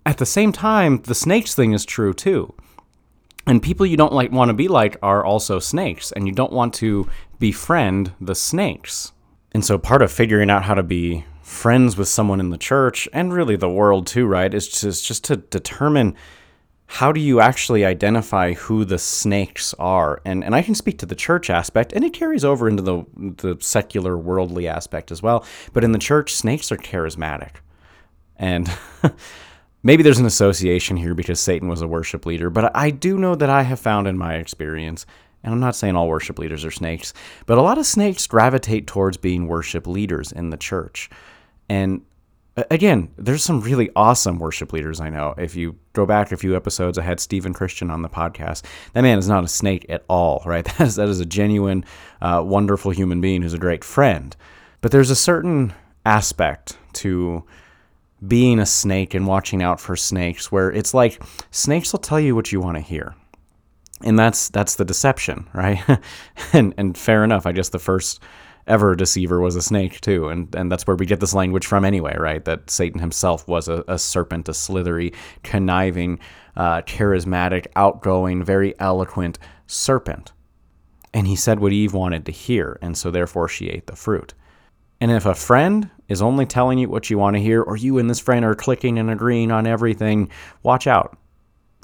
at 0.06 0.18
the 0.18 0.26
same 0.26 0.52
time, 0.52 1.02
the 1.04 1.16
snakes 1.16 1.54
thing 1.56 1.74
is 1.74 1.86
true 1.86 2.14
too. 2.14 2.54
And 3.48 3.62
people 3.62 3.86
you 3.86 3.98
don't 3.98 4.14
like 4.14 4.32
want 4.32 4.50
to 4.50 4.54
be 4.54 4.68
like 4.68 4.98
are 5.02 5.26
also 5.26 5.60
snakes, 5.60 6.12
and 6.12 6.28
you 6.28 6.34
don't 6.34 6.54
want 6.54 6.74
to 6.76 7.08
befriend 7.40 8.14
the 8.22 8.36
snakes. 8.36 9.12
And 9.52 9.66
so 9.66 9.78
part 9.78 10.02
of 10.02 10.12
figuring 10.12 10.50
out 10.50 10.64
how 10.64 10.76
to 10.76 10.84
be 10.84 11.26
friends 11.42 11.98
with 11.98 12.08
someone 12.08 12.40
in 12.40 12.52
the 12.52 12.58
church 12.58 13.10
and 13.12 13.34
really 13.34 13.56
the 13.56 13.70
world 13.70 14.08
too, 14.08 14.26
right, 14.26 14.54
is 14.54 14.68
just 14.68 15.06
just 15.06 15.24
to 15.26 15.38
determine 15.38 16.16
how 16.86 17.12
do 17.12 17.22
you 17.22 17.40
actually 17.40 17.86
identify 17.86 18.54
who 18.54 18.84
the 18.84 19.00
snakes 19.00 19.74
are? 19.80 20.22
And 20.26 20.44
and 20.44 20.54
I 20.54 20.62
can 20.62 20.76
speak 20.76 21.00
to 21.00 21.06
the 21.06 21.16
church 21.16 21.50
aspect, 21.50 21.94
and 21.94 22.04
it 22.04 22.14
carries 22.14 22.46
over 22.46 22.68
into 22.68 22.84
the 22.84 23.06
the 23.16 23.58
secular 23.60 24.18
worldly 24.18 24.68
aspect 24.68 25.12
as 25.12 25.24
well. 25.24 25.46
But 25.74 25.84
in 25.84 25.94
the 25.94 26.00
church, 26.00 26.34
snakes 26.34 26.72
are 26.72 26.78
charismatic. 26.78 27.56
And 28.38 28.72
maybe 29.84 30.04
there's 30.04 30.20
an 30.20 30.26
association 30.26 30.98
here 30.98 31.14
because 31.14 31.40
Satan 31.40 31.68
was 31.68 31.82
a 31.82 31.88
worship 31.88 32.26
leader, 32.26 32.50
but 32.50 32.76
I 32.76 32.90
do 32.92 33.18
know 33.18 33.36
that 33.36 33.50
I 33.50 33.64
have 33.64 33.80
found 33.80 34.08
in 34.08 34.18
my 34.18 34.36
experience, 34.36 35.06
and 35.44 35.54
I'm 35.54 35.60
not 35.60 35.76
saying 35.76 35.96
all 35.96 36.08
worship 36.08 36.40
leaders 36.40 36.66
are 36.66 36.72
snakes, 36.72 37.14
but 37.46 37.58
a 37.58 37.62
lot 37.62 37.78
of 37.78 37.86
snakes 37.86 38.28
gravitate 38.28 38.88
towards 38.88 39.18
being 39.18 39.48
worship 39.48 39.88
leaders 39.88 40.32
in 40.32 40.50
the 40.50 40.58
church. 40.58 41.10
And 41.70 42.02
again, 42.70 43.10
there's 43.18 43.44
some 43.44 43.62
really 43.62 43.90
awesome 43.96 44.40
worship 44.40 44.74
leaders 44.74 45.00
I 45.00 45.10
know. 45.10 45.34
If 45.38 45.56
you 45.56 45.78
go 45.94 46.06
back 46.06 46.32
a 46.32 46.38
few 46.38 46.56
episodes, 46.56 46.98
I 46.98 47.04
had 47.04 47.20
Stephen 47.20 47.54
Christian 47.54 47.90
on 47.90 48.02
the 48.02 48.10
podcast. 48.10 48.64
That 48.94 49.02
man 49.02 49.18
is 49.18 49.30
not 49.30 49.44
a 49.44 49.48
snake 49.48 49.86
at 49.90 50.04
all, 50.08 50.44
right? 50.46 50.66
That 50.66 50.82
is, 50.82 50.96
that 50.96 51.10
is 51.10 51.20
a 51.20 51.26
genuine, 51.26 51.86
uh, 52.22 52.44
wonderful 52.46 52.92
human 52.92 53.22
being 53.22 53.42
who's 53.42 53.54
a 53.54 53.60
great 53.60 53.84
friend. 53.84 54.36
But 54.82 54.92
there's 54.92 55.10
a 55.10 55.16
certain 55.16 55.74
aspect 56.06 56.78
to 56.94 57.44
being 58.28 58.60
a 58.60 58.66
snake 58.66 59.14
and 59.14 59.26
watching 59.26 59.64
out 59.64 59.80
for 59.80 59.96
snakes 59.96 60.52
where 60.52 60.72
it's 60.72 60.94
like 60.94 61.22
snakes 61.50 61.92
will 61.92 62.00
tell 62.00 62.20
you 62.20 62.36
what 62.36 62.52
you 62.52 62.60
want 62.60 62.78
to 62.78 62.82
hear. 62.82 63.16
And 64.04 64.18
that's 64.18 64.50
that's 64.50 64.76
the 64.76 64.86
deception 64.86 65.48
right? 65.54 65.80
And 66.54 66.74
and 66.78 66.98
fair 66.98 67.24
enough 67.24 67.46
i 67.46 67.52
guess 67.52 67.70
the 67.70 67.80
first 67.80 68.22
ever 68.68 68.96
deceiver 68.96 69.40
was 69.40 69.56
a 69.56 69.62
snake 69.62 70.00
too 70.02 70.30
and 70.30 70.54
and 70.56 70.72
that's 70.72 70.86
where 70.86 70.96
we 70.96 71.06
get 71.06 71.20
this 71.20 71.34
language 71.34 71.66
from 71.66 71.84
anyway 71.84 72.16
right? 72.18 72.46
That 72.46 72.70
satan 72.70 73.00
himself 73.00 73.48
was 73.48 73.68
a, 73.68 73.84
a 73.88 73.98
serpent 73.98 74.50
a 74.50 74.54
slithery 74.54 75.14
conniving 75.44 76.20
uh, 76.56 76.82
charismatic 76.82 77.68
outgoing 77.76 78.44
very 78.44 78.78
eloquent 78.80 79.40
serpent. 79.68 80.34
And 81.14 81.28
he 81.28 81.36
said 81.36 81.60
what 81.60 81.74
eve 81.74 81.94
wanted 81.94 82.26
to 82.28 82.32
hear 82.32 82.78
and 82.82 82.96
so 82.96 83.10
therefore 83.10 83.48
she 83.48 83.70
ate 83.70 83.88
the 83.88 83.96
fruit. 83.96 84.36
And 85.00 85.12
if 85.12 85.26
a 85.26 85.34
friend 85.34 85.90
is 86.12 86.22
only 86.22 86.46
telling 86.46 86.78
you 86.78 86.90
what 86.90 87.10
you 87.10 87.18
want 87.18 87.36
to 87.38 87.42
hear, 87.42 87.62
or 87.62 87.78
you 87.78 87.98
and 87.98 88.10
this 88.10 88.20
friend 88.20 88.44
are 88.44 88.54
clicking 88.54 89.00
and 89.00 89.10
agreeing 89.10 89.50
on 89.50 89.66
everything, 89.66 90.30
watch 90.62 90.86
out. 90.86 91.18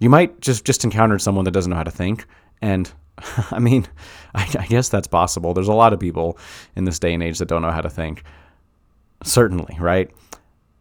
You 0.02 0.10
might 0.10 0.42
just 0.42 0.66
just 0.66 0.84
encounter 0.84 1.18
someone 1.18 1.46
that 1.46 1.52
doesn't 1.52 1.70
know 1.70 1.78
how 1.78 1.84
to 1.84 1.92
think, 1.92 2.26
and 2.62 2.92
I 3.52 3.60
mean, 3.60 3.88
I, 4.36 4.44
I 4.60 4.66
guess 4.68 4.90
that's 4.90 5.08
possible. 5.08 5.54
There's 5.54 5.70
a 5.70 5.74
lot 5.74 5.94
of 5.94 6.00
people 6.00 6.38
in 6.76 6.84
this 6.84 7.00
day 7.00 7.14
and 7.14 7.24
age 7.24 7.40
that 7.40 7.48
don't 7.48 7.62
know 7.62 7.72
how 7.72 7.82
to 7.82 7.90
think. 7.90 8.24
Certainly, 9.24 9.78
right? 9.80 10.12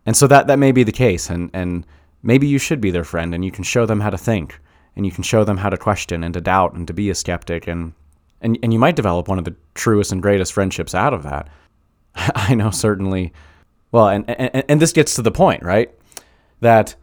And 0.05 0.17
so 0.17 0.27
that 0.27 0.49
that 0.49 0.59
may 0.59 0.73
be 0.73 0.83
the 0.83 0.93
case, 0.93 1.31
and 1.31 1.49
and 1.55 1.87
maybe 2.25 2.49
you 2.49 2.59
should 2.59 2.81
be 2.81 2.91
their 2.91 3.05
friend, 3.05 3.33
and 3.33 3.45
you 3.45 3.53
can 3.53 3.65
show 3.65 3.87
them 3.87 4.01
how 4.01 4.11
to 4.11 4.19
think, 4.19 4.59
and 4.97 5.07
you 5.07 5.13
can 5.13 5.23
show 5.23 5.45
them 5.45 5.57
how 5.57 5.71
to 5.71 5.77
question 5.77 6.25
and 6.25 6.35
to 6.35 6.41
doubt 6.41 6.75
and 6.75 6.87
to 6.89 6.93
be 6.93 7.11
a 7.11 7.15
skeptic, 7.15 7.69
and 7.69 7.93
and 8.41 8.59
and 8.61 8.73
you 8.73 8.79
might 8.81 8.97
develop 8.97 9.29
one 9.29 9.39
of 9.39 9.45
the 9.45 9.55
truest 9.75 10.11
and 10.11 10.21
greatest 10.21 10.53
friendships 10.53 10.97
out 10.97 11.15
of 11.15 11.23
that. 11.23 11.49
I 12.35 12.55
know 12.55 12.71
certainly. 12.71 13.33
Well, 13.93 14.09
and, 14.09 14.29
and 14.29 14.65
and 14.69 14.81
this 14.81 14.93
gets 14.93 15.15
to 15.15 15.23
the 15.23 15.31
point, 15.31 15.63
right? 15.63 15.91
That 16.61 16.97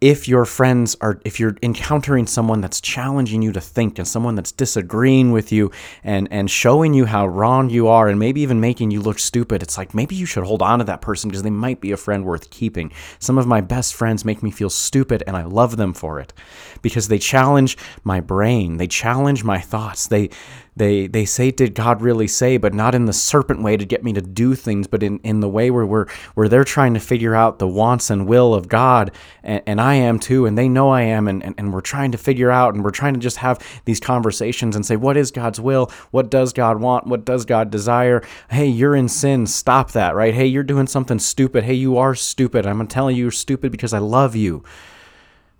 if 0.00 0.28
your 0.28 0.44
friends 0.44 0.94
are 1.00 1.18
if 1.24 1.40
you're 1.40 1.56
encountering 1.62 2.26
someone 2.26 2.60
that's 2.60 2.82
challenging 2.82 3.40
you 3.40 3.50
to 3.50 3.60
think 3.60 3.98
and 3.98 4.06
someone 4.06 4.34
that's 4.34 4.52
disagreeing 4.52 5.32
with 5.32 5.50
you 5.50 5.70
and 6.04 6.28
and 6.30 6.50
showing 6.50 6.92
you 6.92 7.06
how 7.06 7.26
wrong 7.26 7.70
you 7.70 7.88
are 7.88 8.06
and 8.08 8.18
maybe 8.18 8.42
even 8.42 8.60
making 8.60 8.90
you 8.90 9.00
look 9.00 9.18
stupid 9.18 9.62
it's 9.62 9.78
like 9.78 9.94
maybe 9.94 10.14
you 10.14 10.26
should 10.26 10.44
hold 10.44 10.60
on 10.60 10.80
to 10.80 10.84
that 10.84 11.00
person 11.00 11.30
because 11.30 11.42
they 11.42 11.50
might 11.50 11.80
be 11.80 11.92
a 11.92 11.96
friend 11.96 12.26
worth 12.26 12.50
keeping 12.50 12.92
some 13.18 13.38
of 13.38 13.46
my 13.46 13.62
best 13.62 13.94
friends 13.94 14.22
make 14.22 14.42
me 14.42 14.50
feel 14.50 14.68
stupid 14.68 15.22
and 15.26 15.34
I 15.34 15.44
love 15.44 15.78
them 15.78 15.94
for 15.94 16.20
it 16.20 16.34
because 16.82 17.08
they 17.08 17.18
challenge 17.18 17.78
my 18.04 18.20
brain 18.20 18.76
they 18.76 18.86
challenge 18.86 19.44
my 19.44 19.60
thoughts 19.60 20.08
they 20.08 20.28
they 20.76 21.06
they 21.06 21.24
say 21.24 21.50
did 21.50 21.74
god 21.74 22.02
really 22.02 22.28
say? 22.28 22.56
but 22.56 22.74
not 22.74 22.94
in 22.94 23.06
the 23.06 23.12
serpent 23.12 23.62
way 23.62 23.76
to 23.76 23.84
get 23.84 24.04
me 24.04 24.12
to 24.12 24.20
do 24.20 24.54
things 24.54 24.86
but 24.86 25.02
in, 25.02 25.18
in 25.20 25.40
the 25.40 25.48
way 25.48 25.70
where 25.70 25.86
we're 25.86 26.06
where 26.34 26.48
they're 26.48 26.64
trying 26.64 26.94
to 26.94 27.00
figure 27.00 27.34
out 27.34 27.58
the 27.58 27.68
wants 27.68 28.10
and 28.10 28.26
will 28.26 28.54
of 28.54 28.68
god 28.68 29.10
and, 29.42 29.62
and 29.66 29.80
i 29.80 29.94
am 29.94 30.18
too 30.18 30.46
and 30.46 30.56
they 30.56 30.68
know 30.68 30.90
i 30.90 31.02
am 31.02 31.28
and, 31.28 31.42
and, 31.42 31.54
and 31.58 31.72
we're 31.72 31.80
trying 31.80 32.12
to 32.12 32.18
figure 32.18 32.50
out 32.50 32.74
and 32.74 32.84
we're 32.84 32.90
trying 32.90 33.14
to 33.14 33.20
just 33.20 33.38
have 33.38 33.58
these 33.84 34.00
conversations 34.00 34.76
and 34.76 34.84
say 34.84 34.96
what 34.96 35.16
is 35.16 35.30
god's 35.30 35.60
will? 35.60 35.90
What 36.10 36.30
does 36.30 36.52
god 36.52 36.80
want? 36.80 37.06
What 37.06 37.24
does 37.24 37.44
god 37.44 37.70
desire? 37.70 38.22
Hey 38.50 38.66
you're 38.66 38.96
in 38.96 39.08
sin. 39.08 39.46
Stop 39.46 39.92
that 39.92 40.14
right? 40.14 40.34
Hey 40.34 40.46
you're 40.46 40.62
doing 40.62 40.86
something 40.86 41.18
stupid. 41.18 41.64
Hey 41.64 41.74
you 41.74 41.96
are 41.96 42.14
stupid. 42.14 42.66
I'm 42.66 42.86
telling 42.86 43.16
you 43.16 43.24
you're 43.24 43.30
stupid 43.30 43.72
because 43.72 43.92
i 43.92 43.98
love 43.98 44.34
you. 44.34 44.64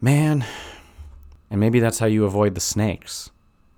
Man 0.01 0.45
and 1.51 1.61
maybe 1.61 1.81
that's 1.81 1.99
how 1.99 2.07
you 2.07 2.25
avoid 2.25 2.55
the 2.55 2.61
snakes 2.61 3.31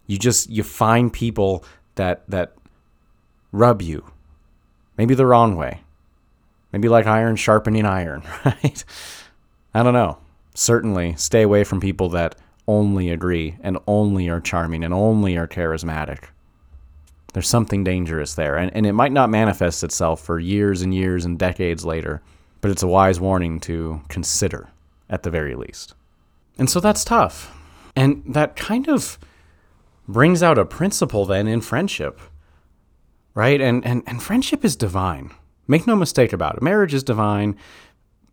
you 0.08 0.18
just 0.18 0.50
you 0.50 0.64
find 0.64 1.12
people 1.12 1.64
that 1.94 2.28
that 2.28 2.54
rub 3.52 3.80
you 3.80 4.04
maybe 4.96 5.14
the 5.14 5.26
wrong 5.26 5.54
way 5.54 5.80
maybe 6.72 6.88
like 6.88 7.06
iron 7.06 7.36
sharpening 7.36 7.86
iron 7.86 8.22
right 8.44 8.84
i 9.72 9.82
don't 9.82 9.94
know 9.94 10.18
certainly 10.54 11.14
stay 11.16 11.42
away 11.42 11.62
from 11.62 11.80
people 11.80 12.08
that 12.08 12.34
only 12.68 13.08
agree 13.08 13.56
and 13.62 13.78
only 13.86 14.28
are 14.28 14.40
charming 14.40 14.84
and 14.84 14.92
only 14.92 15.36
are 15.36 15.48
charismatic. 15.48 16.24
There's 17.32 17.48
something 17.48 17.82
dangerous 17.82 18.34
there, 18.34 18.56
and, 18.56 18.70
and 18.74 18.86
it 18.86 18.92
might 18.92 19.12
not 19.12 19.30
manifest 19.30 19.82
itself 19.82 20.20
for 20.20 20.38
years 20.38 20.82
and 20.82 20.94
years 20.94 21.24
and 21.24 21.38
decades 21.38 21.84
later, 21.84 22.20
but 22.60 22.70
it's 22.70 22.82
a 22.82 22.88
wise 22.88 23.18
warning 23.18 23.58
to 23.60 24.02
consider 24.08 24.68
at 25.08 25.22
the 25.22 25.30
very 25.30 25.54
least. 25.54 25.94
And 26.58 26.68
so 26.68 26.80
that's 26.80 27.04
tough. 27.04 27.54
And 27.96 28.22
that 28.26 28.56
kind 28.56 28.88
of 28.88 29.18
brings 30.08 30.42
out 30.42 30.58
a 30.58 30.64
principle 30.64 31.24
then 31.24 31.46
in 31.46 31.60
friendship, 31.60 32.20
right? 33.34 33.60
And, 33.60 33.84
and, 33.84 34.02
and 34.06 34.22
friendship 34.22 34.64
is 34.64 34.74
divine. 34.74 35.30
Make 35.66 35.86
no 35.86 35.94
mistake 35.94 36.32
about 36.32 36.56
it. 36.56 36.62
Marriage 36.62 36.94
is 36.94 37.04
divine 37.04 37.56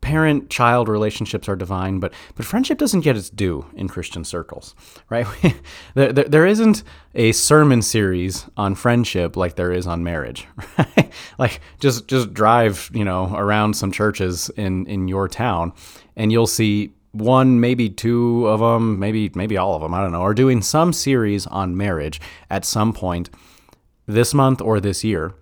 parent 0.06 0.52
child 0.52 0.88
relationships 0.88 1.50
are 1.50 1.56
divine, 1.56 2.00
but 2.00 2.14
but 2.36 2.46
friendship 2.46 2.78
doesn't 2.78 3.02
get 3.02 3.18
its 3.18 3.32
due 3.32 3.66
in 3.74 3.88
Christian 3.88 4.24
circles, 4.24 4.76
right? 5.10 5.26
there, 5.96 6.14
there, 6.14 6.26
there 6.26 6.46
isn't 6.46 6.84
a 7.16 7.32
sermon 7.32 7.82
series 7.82 8.46
on 8.56 8.76
friendship 8.76 9.36
like 9.36 9.56
there 9.56 9.72
is 9.72 9.88
on 9.88 10.04
marriage, 10.04 10.46
right? 10.78 11.12
like 11.40 11.60
just 11.80 12.08
just 12.08 12.36
drive 12.36 12.92
you 12.94 13.04
know 13.04 13.36
around 13.36 13.76
some 13.76 13.92
churches 13.92 14.52
in 14.56 14.86
in 14.86 15.08
your 15.08 15.28
town, 15.28 15.74
and 16.16 16.32
you'll 16.32 16.46
see 16.46 16.94
one, 17.16 17.60
maybe 17.60 17.90
two 17.90 18.48
of 18.48 18.60
them, 18.60 19.00
maybe 19.00 19.32
maybe 19.36 19.58
all 19.58 19.76
of 19.76 19.82
them, 19.82 19.94
I 19.94 20.02
don't 20.02 20.12
know, 20.12 20.22
are 20.22 20.34
doing 20.34 20.62
some 20.62 20.94
series 20.94 21.48
on 21.48 21.78
marriage 21.78 22.20
at 22.50 22.66
some 22.66 22.94
point 22.94 23.30
this 24.06 24.34
month 24.34 24.62
or 24.62 24.80
this 24.80 25.04
year. 25.04 25.34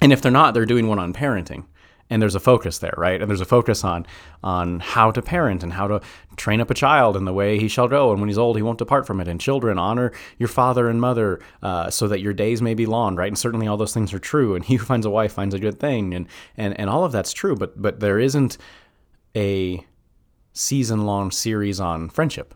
And 0.00 0.12
if 0.12 0.22
they're 0.22 0.32
not, 0.32 0.54
they're 0.54 0.66
doing 0.66 0.88
one 0.88 0.98
on 0.98 1.12
parenting 1.12 1.64
and 2.10 2.22
there's 2.22 2.34
a 2.34 2.40
focus 2.40 2.78
there, 2.78 2.94
right? 2.96 3.20
And 3.20 3.28
there's 3.28 3.40
a 3.40 3.46
focus 3.46 3.84
on 3.84 4.06
on 4.42 4.80
how 4.80 5.10
to 5.10 5.20
parent 5.20 5.62
and 5.62 5.72
how 5.72 5.86
to 5.88 6.00
train 6.36 6.60
up 6.60 6.70
a 6.70 6.74
child 6.74 7.16
in 7.16 7.24
the 7.24 7.32
way 7.32 7.58
he 7.58 7.68
shall 7.68 7.88
go, 7.88 8.10
and 8.10 8.20
when 8.20 8.28
he's 8.28 8.38
old, 8.38 8.56
he 8.56 8.62
won't 8.62 8.78
depart 8.78 9.06
from 9.06 9.20
it. 9.20 9.28
And 9.28 9.40
children, 9.40 9.78
honor 9.78 10.12
your 10.38 10.48
father 10.48 10.88
and 10.88 11.00
mother, 11.00 11.40
uh, 11.62 11.90
so 11.90 12.08
that 12.08 12.20
your 12.20 12.32
days 12.32 12.62
may 12.62 12.74
be 12.74 12.86
long, 12.86 13.16
right? 13.16 13.28
And 13.28 13.38
certainly 13.38 13.66
all 13.66 13.76
those 13.76 13.94
things 13.94 14.12
are 14.14 14.18
true. 14.18 14.54
And 14.54 14.64
he 14.64 14.76
who 14.76 14.84
finds 14.84 15.06
a 15.06 15.10
wife 15.10 15.32
finds 15.32 15.54
a 15.54 15.58
good 15.58 15.78
thing, 15.78 16.14
and 16.14 16.26
and 16.56 16.78
and 16.78 16.88
all 16.88 17.04
of 17.04 17.12
that's 17.12 17.32
true. 17.32 17.56
But 17.56 17.80
but 17.80 18.00
there 18.00 18.18
isn't 18.18 18.58
a 19.36 19.84
season 20.58 21.06
long 21.06 21.30
series 21.30 21.78
on 21.78 22.08
friendship 22.08 22.54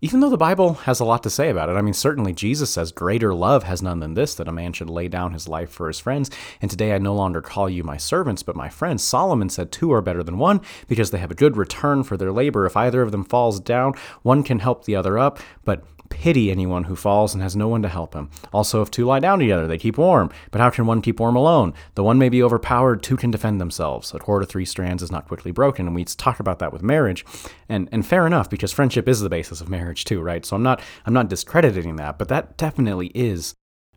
even 0.00 0.20
though 0.20 0.30
the 0.30 0.36
Bible 0.36 0.74
has 0.74 1.00
a 1.00 1.04
lot 1.04 1.24
to 1.24 1.30
say 1.30 1.50
about 1.50 1.68
it, 1.68 1.72
I 1.72 1.82
mean, 1.82 1.94
certainly 1.94 2.32
Jesus 2.32 2.70
says, 2.70 2.92
Greater 2.92 3.34
love 3.34 3.64
has 3.64 3.82
none 3.82 3.98
than 3.98 4.14
this, 4.14 4.36
that 4.36 4.46
a 4.46 4.52
man 4.52 4.72
should 4.72 4.88
lay 4.88 5.08
down 5.08 5.32
his 5.32 5.48
life 5.48 5.70
for 5.70 5.88
his 5.88 5.98
friends. 5.98 6.30
And 6.62 6.70
today 6.70 6.94
I 6.94 6.98
no 6.98 7.14
longer 7.14 7.40
call 7.40 7.68
you 7.68 7.82
my 7.82 7.96
servants, 7.96 8.44
but 8.44 8.54
my 8.54 8.68
friends. 8.68 9.02
Solomon 9.02 9.48
said, 9.48 9.72
Two 9.72 9.92
are 9.92 10.00
better 10.00 10.22
than 10.22 10.38
one, 10.38 10.60
because 10.86 11.10
they 11.10 11.18
have 11.18 11.32
a 11.32 11.36
good 11.36 11.56
return 11.56 12.04
for 12.04 12.16
their 12.16 12.30
labor. 12.30 12.64
If 12.64 12.76
either 12.76 13.02
of 13.02 13.10
them 13.10 13.24
falls 13.24 13.58
down, 13.58 13.94
one 14.22 14.44
can 14.44 14.60
help 14.60 14.84
the 14.84 14.94
other 14.94 15.18
up. 15.18 15.40
But 15.64 15.82
pity 16.08 16.50
anyone 16.50 16.84
who 16.84 16.96
falls 16.96 17.34
and 17.34 17.42
has 17.42 17.56
no 17.56 17.68
one 17.68 17.82
to 17.82 17.88
help 17.88 18.14
him. 18.14 18.30
Also, 18.52 18.82
if 18.82 18.90
two 18.90 19.04
lie 19.04 19.20
down 19.20 19.38
together, 19.38 19.66
they 19.66 19.78
keep 19.78 19.98
warm. 19.98 20.30
But 20.50 20.60
how 20.60 20.70
can 20.70 20.86
one 20.86 21.02
keep 21.02 21.20
warm 21.20 21.36
alone? 21.36 21.74
The 21.94 22.04
one 22.04 22.18
may 22.18 22.28
be 22.28 22.42
overpowered, 22.42 23.02
two 23.02 23.16
can 23.16 23.30
defend 23.30 23.60
themselves. 23.60 24.12
A 24.14 24.18
cord 24.18 24.42
of 24.42 24.48
three 24.48 24.64
strands 24.64 25.02
is 25.02 25.12
not 25.12 25.28
quickly 25.28 25.50
broken. 25.50 25.86
And 25.86 25.94
we 25.94 26.04
talk 26.04 26.40
about 26.40 26.58
that 26.58 26.72
with 26.72 26.82
marriage. 26.82 27.24
And 27.68 27.88
and 27.92 28.06
fair 28.06 28.26
enough, 28.26 28.50
because 28.50 28.72
friendship 28.72 29.08
is 29.08 29.20
the 29.20 29.28
basis 29.28 29.60
of 29.60 29.68
marriage 29.68 30.04
too, 30.04 30.20
right? 30.20 30.44
So 30.44 30.56
I'm 30.56 30.62
not 30.62 30.80
I'm 31.06 31.14
not 31.14 31.28
discrediting 31.28 31.96
that, 31.96 32.18
but 32.18 32.28
that 32.28 32.56
definitely 32.56 33.12
is 33.14 33.54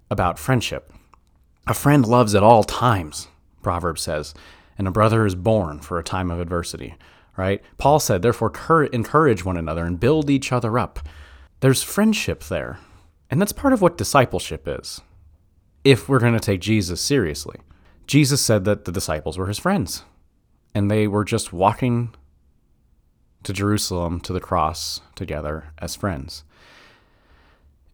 about 0.10 0.38
friendship. 0.38 0.92
A 1.68 1.74
friend 1.74 2.06
loves 2.06 2.36
at 2.36 2.44
all 2.44 2.64
times, 2.64 3.28
Proverbs 3.62 4.02
says, 4.02 4.34
and 4.78 4.88
a 4.88 4.92
brother 4.92 5.26
is 5.26 5.36
born 5.36 5.80
for 5.80 6.00
a 6.00 6.04
time 6.04 6.32
of 6.32 6.40
adversity, 6.40 6.96
right? 7.38 7.62
Paul 7.78 8.00
said, 8.00 8.22
therefore, 8.22 8.52
encourage 8.86 9.46
one 9.46 9.58
another 9.58 9.86
and 9.86 10.00
build 10.00 10.30
each 10.30 10.52
other 10.52 10.80
up. 10.80 11.00
There's 11.62 11.84
friendship 11.84 12.44
there. 12.44 12.80
And 13.30 13.40
that's 13.40 13.54
part 13.54 13.72
of 13.72 13.82
what 13.82 13.98
discipleship 13.98 14.68
is, 14.68 15.00
if 15.86 16.10
we're 16.10 16.20
going 16.20 16.34
to 16.34 16.40
take 16.40 16.60
Jesus 16.60 17.00
seriously. 17.00 17.58
Jesus 18.06 18.42
said 18.42 18.66
that 18.66 18.84
the 18.84 18.92
disciples 18.92 19.38
were 19.38 19.48
his 19.48 19.60
friends, 19.60 20.04
and 20.76 20.92
they 20.92 21.08
were 21.08 21.24
just 21.24 21.54
walking 21.54 22.14
to 23.44 23.54
Jerusalem 23.54 24.20
to 24.22 24.34
the 24.34 24.42
cross 24.42 25.00
together 25.16 25.72
as 25.78 25.96
friends. 25.96 26.44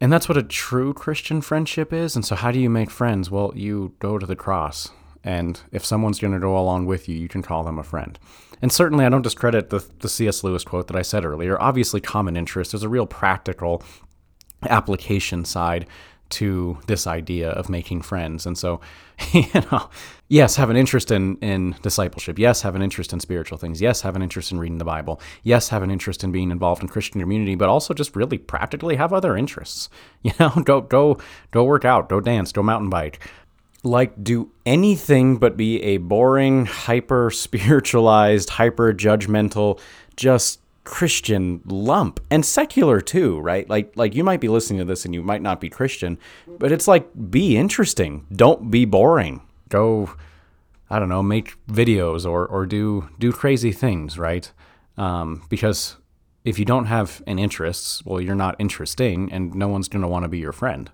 And 0.00 0.12
that's 0.12 0.28
what 0.28 0.38
a 0.38 0.42
true 0.42 0.92
Christian 0.92 1.40
friendship 1.40 1.92
is. 1.92 2.16
And 2.16 2.24
so, 2.24 2.34
how 2.34 2.50
do 2.50 2.58
you 2.58 2.70
make 2.70 2.90
friends? 2.90 3.30
Well, 3.30 3.52
you 3.54 3.94
go 3.98 4.18
to 4.18 4.26
the 4.26 4.36
cross. 4.36 4.90
And 5.28 5.60
if 5.72 5.84
someone's 5.84 6.18
going 6.18 6.32
to 6.32 6.40
go 6.40 6.58
along 6.58 6.86
with 6.86 7.06
you, 7.06 7.14
you 7.14 7.28
can 7.28 7.42
call 7.42 7.62
them 7.62 7.78
a 7.78 7.82
friend. 7.82 8.18
And 8.62 8.72
certainly, 8.72 9.04
I 9.04 9.10
don't 9.10 9.20
discredit 9.20 9.68
the, 9.68 9.86
the 9.98 10.08
C.S. 10.08 10.42
Lewis 10.42 10.64
quote 10.64 10.86
that 10.86 10.96
I 10.96 11.02
said 11.02 11.22
earlier. 11.22 11.60
Obviously, 11.60 12.00
common 12.00 12.34
interest 12.34 12.72
is 12.72 12.82
a 12.82 12.88
real 12.88 13.04
practical 13.04 13.82
application 14.70 15.44
side 15.44 15.86
to 16.30 16.78
this 16.86 17.06
idea 17.06 17.50
of 17.50 17.68
making 17.68 18.00
friends. 18.00 18.46
And 18.46 18.56
so, 18.56 18.80
you 19.34 19.44
know, 19.70 19.90
yes, 20.28 20.56
have 20.56 20.70
an 20.70 20.78
interest 20.78 21.10
in, 21.10 21.36
in 21.38 21.76
discipleship. 21.82 22.38
Yes, 22.38 22.62
have 22.62 22.74
an 22.74 22.80
interest 22.80 23.12
in 23.12 23.20
spiritual 23.20 23.58
things. 23.58 23.82
Yes, 23.82 24.00
have 24.00 24.16
an 24.16 24.22
interest 24.22 24.50
in 24.50 24.58
reading 24.58 24.78
the 24.78 24.84
Bible. 24.86 25.20
Yes, 25.42 25.68
have 25.68 25.82
an 25.82 25.90
interest 25.90 26.24
in 26.24 26.32
being 26.32 26.50
involved 26.50 26.80
in 26.80 26.88
Christian 26.88 27.20
community, 27.20 27.54
but 27.54 27.68
also 27.68 27.92
just 27.92 28.16
really 28.16 28.38
practically 28.38 28.96
have 28.96 29.12
other 29.12 29.36
interests. 29.36 29.90
You 30.22 30.32
know, 30.40 30.50
go 30.64 30.80
go 30.80 31.18
go 31.50 31.64
work 31.64 31.84
out, 31.84 32.08
go 32.08 32.18
dance, 32.18 32.50
go 32.50 32.62
mountain 32.62 32.90
bike 32.90 33.20
like 33.82 34.22
do 34.22 34.50
anything 34.66 35.36
but 35.36 35.56
be 35.56 35.82
a 35.82 35.98
boring, 35.98 36.66
hyper 36.66 37.30
spiritualized, 37.30 38.50
hyper 38.50 38.92
judgmental, 38.92 39.78
just 40.16 40.60
Christian 40.84 41.60
lump 41.66 42.18
and 42.30 42.44
secular 42.46 43.00
too, 43.00 43.38
right? 43.40 43.68
Like 43.68 43.92
like 43.94 44.14
you 44.14 44.24
might 44.24 44.40
be 44.40 44.48
listening 44.48 44.78
to 44.78 44.84
this 44.84 45.04
and 45.04 45.14
you 45.14 45.22
might 45.22 45.42
not 45.42 45.60
be 45.60 45.68
Christian, 45.68 46.18
but 46.58 46.72
it's 46.72 46.88
like 46.88 47.08
be 47.30 47.56
interesting. 47.56 48.26
Don't 48.32 48.70
be 48.70 48.84
boring. 48.84 49.42
Go 49.68 50.10
I 50.90 50.98
don't 50.98 51.10
know, 51.10 51.22
make 51.22 51.54
videos 51.66 52.24
or 52.24 52.46
or 52.46 52.64
do 52.64 53.10
do 53.18 53.32
crazy 53.32 53.72
things, 53.72 54.18
right? 54.18 54.50
Um, 54.96 55.42
because 55.50 55.96
if 56.44 56.58
you 56.58 56.64
don't 56.64 56.86
have 56.86 57.22
an 57.26 57.38
interest, 57.38 58.06
well, 58.06 58.20
you're 58.20 58.34
not 58.34 58.56
interesting, 58.58 59.30
and 59.30 59.54
no 59.54 59.68
one's 59.68 59.88
going 59.88 60.02
to 60.02 60.08
want 60.08 60.24
to 60.24 60.28
be 60.28 60.38
your 60.38 60.52
friend 60.52 60.90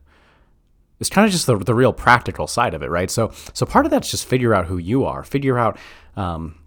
it's 1.05 1.11
kind 1.11 1.27
of 1.27 1.33
just 1.33 1.47
the, 1.47 1.59
the 1.59 1.75
real 1.75 1.93
practical 1.93 2.47
side 2.47 2.73
of 2.73 2.83
it, 2.83 2.89
right? 2.89 3.11
So 3.11 3.31
so 3.53 3.67
part 3.67 3.85
of 3.85 3.91
that's 3.91 4.11
just 4.11 4.27
figure 4.27 4.55
out 4.55 4.65
who 4.65 4.79
you 4.79 5.05
are, 5.05 5.23
figure 5.23 5.59
out 5.59 5.79
um, 6.17 6.59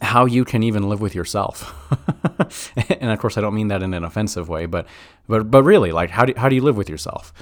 how 0.00 0.24
you 0.24 0.46
can 0.46 0.62
even 0.62 0.88
live 0.88 1.02
with 1.02 1.14
yourself. 1.14 1.74
and 3.00 3.10
of 3.10 3.18
course, 3.18 3.36
I 3.36 3.42
don't 3.42 3.54
mean 3.54 3.68
that 3.68 3.82
in 3.82 3.92
an 3.92 4.02
offensive 4.02 4.48
way, 4.48 4.64
but 4.64 4.86
but 5.28 5.50
but 5.50 5.62
really, 5.62 5.92
like 5.92 6.08
how 6.08 6.24
do 6.24 6.32
how 6.38 6.48
do 6.48 6.54
you 6.54 6.62
live 6.62 6.78
with 6.78 6.88
yourself? 6.88 7.34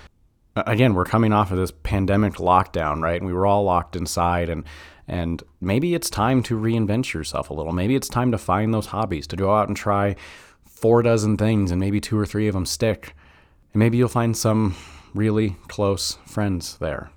Again, 0.57 0.95
we're 0.95 1.05
coming 1.05 1.33
off 1.33 1.53
of 1.53 1.57
this 1.57 1.71
pandemic 1.71 2.35
lockdown, 2.35 3.01
right? 3.01 3.21
And 3.21 3.29
we 3.29 3.33
were 3.33 3.47
all 3.47 3.63
locked 3.63 3.95
inside, 3.95 4.49
and 4.49 4.65
and 5.07 5.41
maybe 5.61 5.95
it's 5.95 6.11
time 6.11 6.43
to 6.45 6.59
reinvent 6.59 7.13
yourself 7.13 7.49
a 7.49 7.55
little. 7.55 7.73
Maybe 7.73 7.95
it's 7.95 8.09
time 8.09 8.33
to 8.33 8.39
find 8.39 8.75
those 8.75 8.87
hobbies, 8.87 9.29
to 9.29 9.37
go 9.37 9.55
out 9.55 9.69
and 9.69 9.77
try 9.77 10.17
four 10.67 11.01
dozen 11.03 11.37
things, 11.37 11.71
and 11.71 11.79
maybe 11.79 12.01
two 12.01 12.19
or 12.19 12.27
three 12.27 12.49
of 12.49 12.55
them 12.55 12.67
stick. 12.67 13.15
And 13.73 13.79
maybe 13.79 13.99
you'll 13.99 14.09
find 14.09 14.37
some 14.37 14.75
really 15.19 15.57
close 15.67 16.17
friends 16.25 16.79
there. 16.79 17.11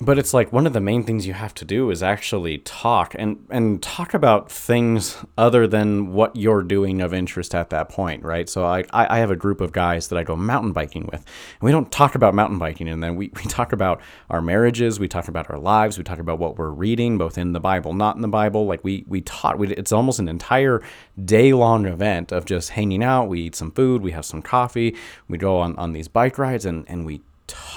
But 0.00 0.16
it's 0.16 0.32
like 0.32 0.52
one 0.52 0.64
of 0.64 0.72
the 0.74 0.80
main 0.80 1.02
things 1.02 1.26
you 1.26 1.32
have 1.32 1.54
to 1.54 1.64
do 1.64 1.90
is 1.90 2.04
actually 2.04 2.58
talk 2.58 3.16
and, 3.18 3.44
and 3.50 3.82
talk 3.82 4.14
about 4.14 4.48
things 4.48 5.16
other 5.36 5.66
than 5.66 6.12
what 6.12 6.36
you're 6.36 6.62
doing 6.62 7.00
of 7.00 7.12
interest 7.12 7.52
at 7.52 7.70
that 7.70 7.88
point, 7.88 8.22
right? 8.22 8.48
So 8.48 8.64
I, 8.64 8.84
I 8.92 9.18
have 9.18 9.32
a 9.32 9.36
group 9.36 9.60
of 9.60 9.72
guys 9.72 10.06
that 10.06 10.16
I 10.16 10.22
go 10.22 10.36
mountain 10.36 10.70
biking 10.72 11.08
with. 11.10 11.24
And 11.24 11.62
we 11.62 11.72
don't 11.72 11.90
talk 11.90 12.14
about 12.14 12.32
mountain 12.32 12.60
biking, 12.60 12.88
and 12.88 13.02
then 13.02 13.16
we, 13.16 13.32
we 13.34 13.42
talk 13.42 13.72
about 13.72 14.00
our 14.30 14.40
marriages, 14.40 15.00
we 15.00 15.08
talk 15.08 15.26
about 15.26 15.50
our 15.50 15.58
lives, 15.58 15.98
we 15.98 16.04
talk 16.04 16.20
about 16.20 16.38
what 16.38 16.58
we're 16.58 16.70
reading, 16.70 17.18
both 17.18 17.36
in 17.36 17.52
the 17.52 17.60
Bible, 17.60 17.92
not 17.92 18.14
in 18.14 18.22
the 18.22 18.28
Bible. 18.28 18.66
Like 18.66 18.84
we 18.84 19.04
we 19.08 19.20
taught, 19.22 19.58
we, 19.58 19.74
it's 19.74 19.90
almost 19.90 20.20
an 20.20 20.28
entire 20.28 20.80
day 21.24 21.52
long 21.52 21.86
event 21.86 22.30
of 22.30 22.44
just 22.44 22.70
hanging 22.70 23.02
out. 23.02 23.28
We 23.28 23.40
eat 23.40 23.56
some 23.56 23.72
food, 23.72 24.02
we 24.02 24.12
have 24.12 24.24
some 24.24 24.42
coffee, 24.42 24.94
we 25.26 25.38
go 25.38 25.58
on, 25.58 25.74
on 25.74 25.92
these 25.92 26.06
bike 26.06 26.38
rides, 26.38 26.64
and, 26.64 26.84
and 26.88 27.04
we 27.04 27.22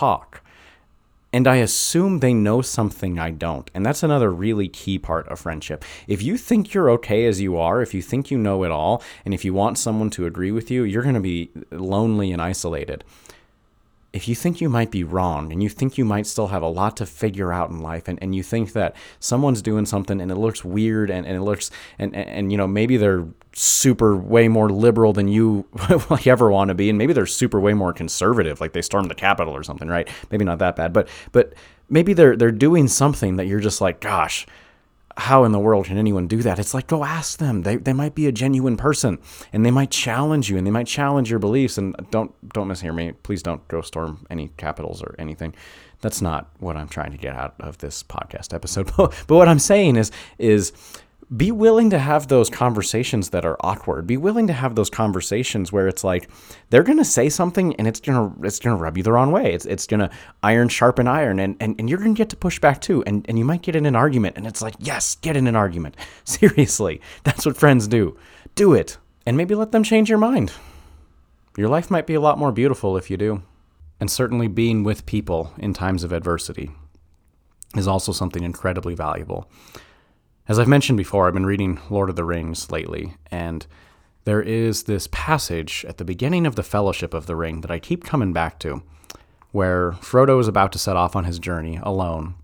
talk. 0.01 0.41
And 1.31 1.47
I 1.47 1.57
assume 1.57 2.19
they 2.19 2.33
know 2.33 2.61
something 2.61 3.19
I 3.19 3.29
don't. 3.31 3.69
And 3.73 3.85
that's 3.85 4.03
another 4.03 4.31
really 4.31 4.67
key 4.67 4.97
part 4.97 5.27
of 5.29 5.39
friendship. 5.39 5.85
If 6.07 6.23
you 6.23 6.37
think 6.37 6.73
you're 6.73 6.89
okay 6.89 7.25
as 7.25 7.39
you 7.39 7.55
are, 7.55 7.81
if 7.83 7.93
you 7.93 8.01
think 8.01 8.31
you 8.31 8.37
know 8.37 8.63
it 8.63 8.71
all, 8.71 9.03
and 9.23 9.33
if 9.33 9.45
you 9.45 9.53
want 9.53 9.77
someone 9.77 10.09
to 10.09 10.25
agree 10.25 10.51
with 10.51 10.71
you, 10.71 10.83
you're 10.83 11.03
going 11.03 11.15
to 11.15 11.21
be 11.21 11.51
lonely 11.71 12.31
and 12.31 12.41
isolated 12.41 13.03
if 14.13 14.27
you 14.27 14.35
think 14.35 14.59
you 14.59 14.67
might 14.67 14.91
be 14.91 15.03
wrong 15.03 15.51
and 15.51 15.63
you 15.63 15.69
think 15.69 15.97
you 15.97 16.03
might 16.03 16.27
still 16.27 16.47
have 16.47 16.61
a 16.61 16.67
lot 16.67 16.97
to 16.97 17.05
figure 17.05 17.53
out 17.53 17.69
in 17.69 17.79
life 17.79 18.07
and, 18.07 18.19
and 18.21 18.35
you 18.35 18.43
think 18.43 18.73
that 18.73 18.95
someone's 19.19 19.61
doing 19.61 19.85
something 19.85 20.19
and 20.19 20.29
it 20.29 20.35
looks 20.35 20.65
weird 20.65 21.09
and, 21.09 21.25
and 21.25 21.37
it 21.37 21.41
looks 21.41 21.71
and, 21.97 22.13
and, 22.13 22.29
and 22.29 22.51
you 22.51 22.57
know 22.57 22.67
maybe 22.67 22.97
they're 22.97 23.25
super 23.53 24.15
way 24.15 24.47
more 24.47 24.69
liberal 24.69 25.13
than 25.13 25.27
you 25.27 25.65
ever 26.25 26.51
want 26.51 26.69
to 26.69 26.75
be 26.75 26.89
and 26.89 26.97
maybe 26.97 27.13
they're 27.13 27.25
super 27.25 27.59
way 27.59 27.73
more 27.73 27.93
conservative 27.93 28.59
like 28.59 28.73
they 28.73 28.81
stormed 28.81 29.09
the 29.09 29.15
capitol 29.15 29.55
or 29.55 29.63
something 29.63 29.87
right? 29.87 30.09
Maybe 30.29 30.43
not 30.43 30.59
that 30.59 30.75
bad 30.75 30.91
but 30.91 31.07
but 31.31 31.53
maybe 31.89 32.13
they're 32.13 32.35
they're 32.35 32.51
doing 32.51 32.87
something 32.87 33.37
that 33.37 33.45
you're 33.45 33.59
just 33.59 33.79
like 33.79 34.01
gosh 34.01 34.45
how 35.21 35.43
in 35.43 35.51
the 35.51 35.59
world 35.59 35.85
can 35.85 35.99
anyone 35.99 36.25
do 36.25 36.41
that? 36.41 36.57
It's 36.57 36.73
like, 36.73 36.87
go 36.87 37.03
ask 37.03 37.37
them. 37.37 37.61
They, 37.61 37.75
they 37.75 37.93
might 37.93 38.15
be 38.15 38.25
a 38.25 38.31
genuine 38.31 38.75
person 38.75 39.19
and 39.53 39.63
they 39.63 39.69
might 39.69 39.91
challenge 39.91 40.49
you 40.49 40.57
and 40.57 40.65
they 40.65 40.71
might 40.71 40.87
challenge 40.87 41.29
your 41.29 41.37
beliefs. 41.37 41.77
And 41.77 41.95
don't, 42.09 42.33
don't 42.53 42.67
mishear 42.67 42.93
me. 42.93 43.11
Please 43.23 43.43
don't 43.43 43.65
go 43.67 43.81
storm 43.81 44.25
any 44.31 44.49
capitals 44.57 45.03
or 45.03 45.15
anything. 45.19 45.53
That's 46.01 46.23
not 46.23 46.49
what 46.59 46.75
I'm 46.75 46.89
trying 46.89 47.11
to 47.11 47.19
get 47.19 47.35
out 47.35 47.53
of 47.59 47.77
this 47.77 48.01
podcast 48.01 48.51
episode. 48.51 48.91
but 48.97 49.13
what 49.27 49.47
I'm 49.47 49.59
saying 49.59 49.95
is, 49.95 50.11
is 50.39 50.73
be 51.35 51.51
willing 51.51 51.89
to 51.89 51.99
have 51.99 52.27
those 52.27 52.49
conversations 52.49 53.29
that 53.29 53.45
are 53.45 53.55
awkward. 53.61 54.05
Be 54.05 54.17
willing 54.17 54.47
to 54.47 54.53
have 54.53 54.75
those 54.75 54.89
conversations 54.89 55.71
where 55.71 55.87
it's 55.87 56.03
like 56.03 56.29
they're 56.69 56.83
gonna 56.83 57.05
say 57.05 57.29
something 57.29 57.73
and 57.77 57.87
it's 57.87 58.01
gonna 58.01 58.33
it's 58.43 58.59
gonna 58.59 58.75
rub 58.75 58.97
you 58.97 59.03
the 59.03 59.13
wrong 59.13 59.31
way. 59.31 59.53
It's 59.53 59.65
it's 59.65 59.87
gonna 59.87 60.09
iron 60.43 60.67
sharpen 60.67 61.07
iron 61.07 61.39
and, 61.39 61.55
and, 61.61 61.75
and 61.79 61.89
you're 61.89 61.99
gonna 61.99 62.13
get 62.13 62.29
to 62.29 62.35
push 62.35 62.59
back 62.59 62.81
too. 62.81 63.01
And 63.05 63.25
and 63.29 63.39
you 63.39 63.45
might 63.45 63.61
get 63.61 63.77
in 63.77 63.85
an 63.85 63.95
argument 63.95 64.35
and 64.35 64.45
it's 64.45 64.61
like, 64.61 64.75
yes, 64.79 65.15
get 65.15 65.37
in 65.37 65.47
an 65.47 65.55
argument. 65.55 65.95
Seriously. 66.25 66.99
That's 67.23 67.45
what 67.45 67.55
friends 67.55 67.87
do. 67.87 68.17
Do 68.55 68.73
it. 68.73 68.97
And 69.25 69.37
maybe 69.37 69.55
let 69.55 69.71
them 69.71 69.83
change 69.83 70.09
your 70.09 70.17
mind. 70.17 70.51
Your 71.55 71.69
life 71.69 71.89
might 71.89 72.07
be 72.07 72.13
a 72.13 72.21
lot 72.21 72.39
more 72.39 72.51
beautiful 72.51 72.97
if 72.97 73.09
you 73.09 73.15
do. 73.15 73.41
And 74.01 74.11
certainly 74.11 74.47
being 74.47 74.83
with 74.83 75.05
people 75.05 75.53
in 75.57 75.73
times 75.73 76.03
of 76.03 76.11
adversity 76.11 76.71
is 77.75 77.87
also 77.87 78.11
something 78.11 78.43
incredibly 78.43 78.95
valuable. 78.95 79.49
As 80.51 80.59
I've 80.59 80.67
mentioned 80.67 80.97
before, 80.97 81.27
I've 81.27 81.33
been 81.33 81.45
reading 81.45 81.79
Lord 81.89 82.09
of 82.09 82.17
the 82.17 82.25
Rings 82.25 82.69
lately, 82.69 83.13
and 83.31 83.65
there 84.25 84.41
is 84.41 84.83
this 84.83 85.07
passage 85.09 85.85
at 85.87 85.97
the 85.97 86.03
beginning 86.03 86.45
of 86.45 86.55
the 86.55 86.61
Fellowship 86.61 87.13
of 87.13 87.25
the 87.25 87.37
Ring 87.37 87.61
that 87.61 87.71
I 87.71 87.79
keep 87.79 88.03
coming 88.03 88.33
back 88.33 88.59
to, 88.59 88.83
where 89.53 89.93
Frodo 89.93 90.41
is 90.41 90.49
about 90.49 90.73
to 90.73 90.77
set 90.77 90.97
off 90.97 91.15
on 91.15 91.23
his 91.23 91.39
journey 91.39 91.79
alone. 91.81 92.35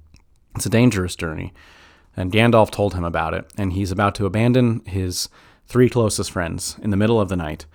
It's 0.56 0.66
a 0.66 0.70
dangerous 0.70 1.18
journey, 1.18 1.54
and 2.16 2.32
Gandalf 2.32 2.72
told 2.72 2.94
him 2.94 3.04
about 3.04 3.34
it, 3.34 3.52
and 3.58 3.74
he's 3.74 3.92
about 3.92 4.16
to 4.16 4.26
abandon 4.26 4.86
his 4.86 5.28
three 5.66 5.90
closest 5.90 6.32
friends 6.32 6.78
in 6.82 6.92
the 6.92 6.96
middle 6.96 7.20
of 7.20 7.28
the 7.28 7.36
night 7.36 7.66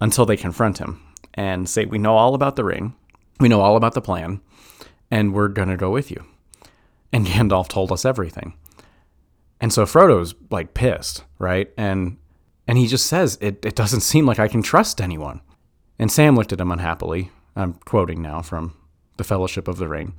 until 0.00 0.24
they 0.24 0.38
confront 0.38 0.78
him 0.78 1.02
and 1.34 1.68
say, 1.68 1.84
We 1.84 1.98
know 1.98 2.16
all 2.16 2.34
about 2.34 2.56
the 2.56 2.64
ring, 2.64 2.94
we 3.38 3.48
know 3.50 3.60
all 3.60 3.76
about 3.76 3.92
the 3.92 4.00
plan, 4.00 4.40
and 5.10 5.34
we're 5.34 5.48
going 5.48 5.68
to 5.68 5.76
go 5.76 5.90
with 5.90 6.10
you. 6.10 6.24
And 7.12 7.26
Gandalf 7.26 7.68
told 7.68 7.92
us 7.92 8.06
everything. 8.06 8.54
And 9.60 9.72
so 9.72 9.84
Frodo's 9.84 10.34
like 10.50 10.74
pissed, 10.74 11.24
right? 11.38 11.70
And 11.76 12.16
and 12.66 12.78
he 12.78 12.86
just 12.86 13.06
says, 13.06 13.36
it, 13.40 13.64
it 13.64 13.74
doesn't 13.74 14.02
seem 14.02 14.26
like 14.26 14.38
I 14.38 14.46
can 14.46 14.62
trust 14.62 15.00
anyone. 15.00 15.40
And 15.98 16.10
Sam 16.10 16.36
looked 16.36 16.52
at 16.52 16.60
him 16.60 16.70
unhappily. 16.70 17.32
I'm 17.56 17.74
quoting 17.84 18.22
now 18.22 18.42
from 18.42 18.74
The 19.16 19.24
Fellowship 19.24 19.66
of 19.66 19.78
the 19.78 19.88
Ring. 19.88 20.14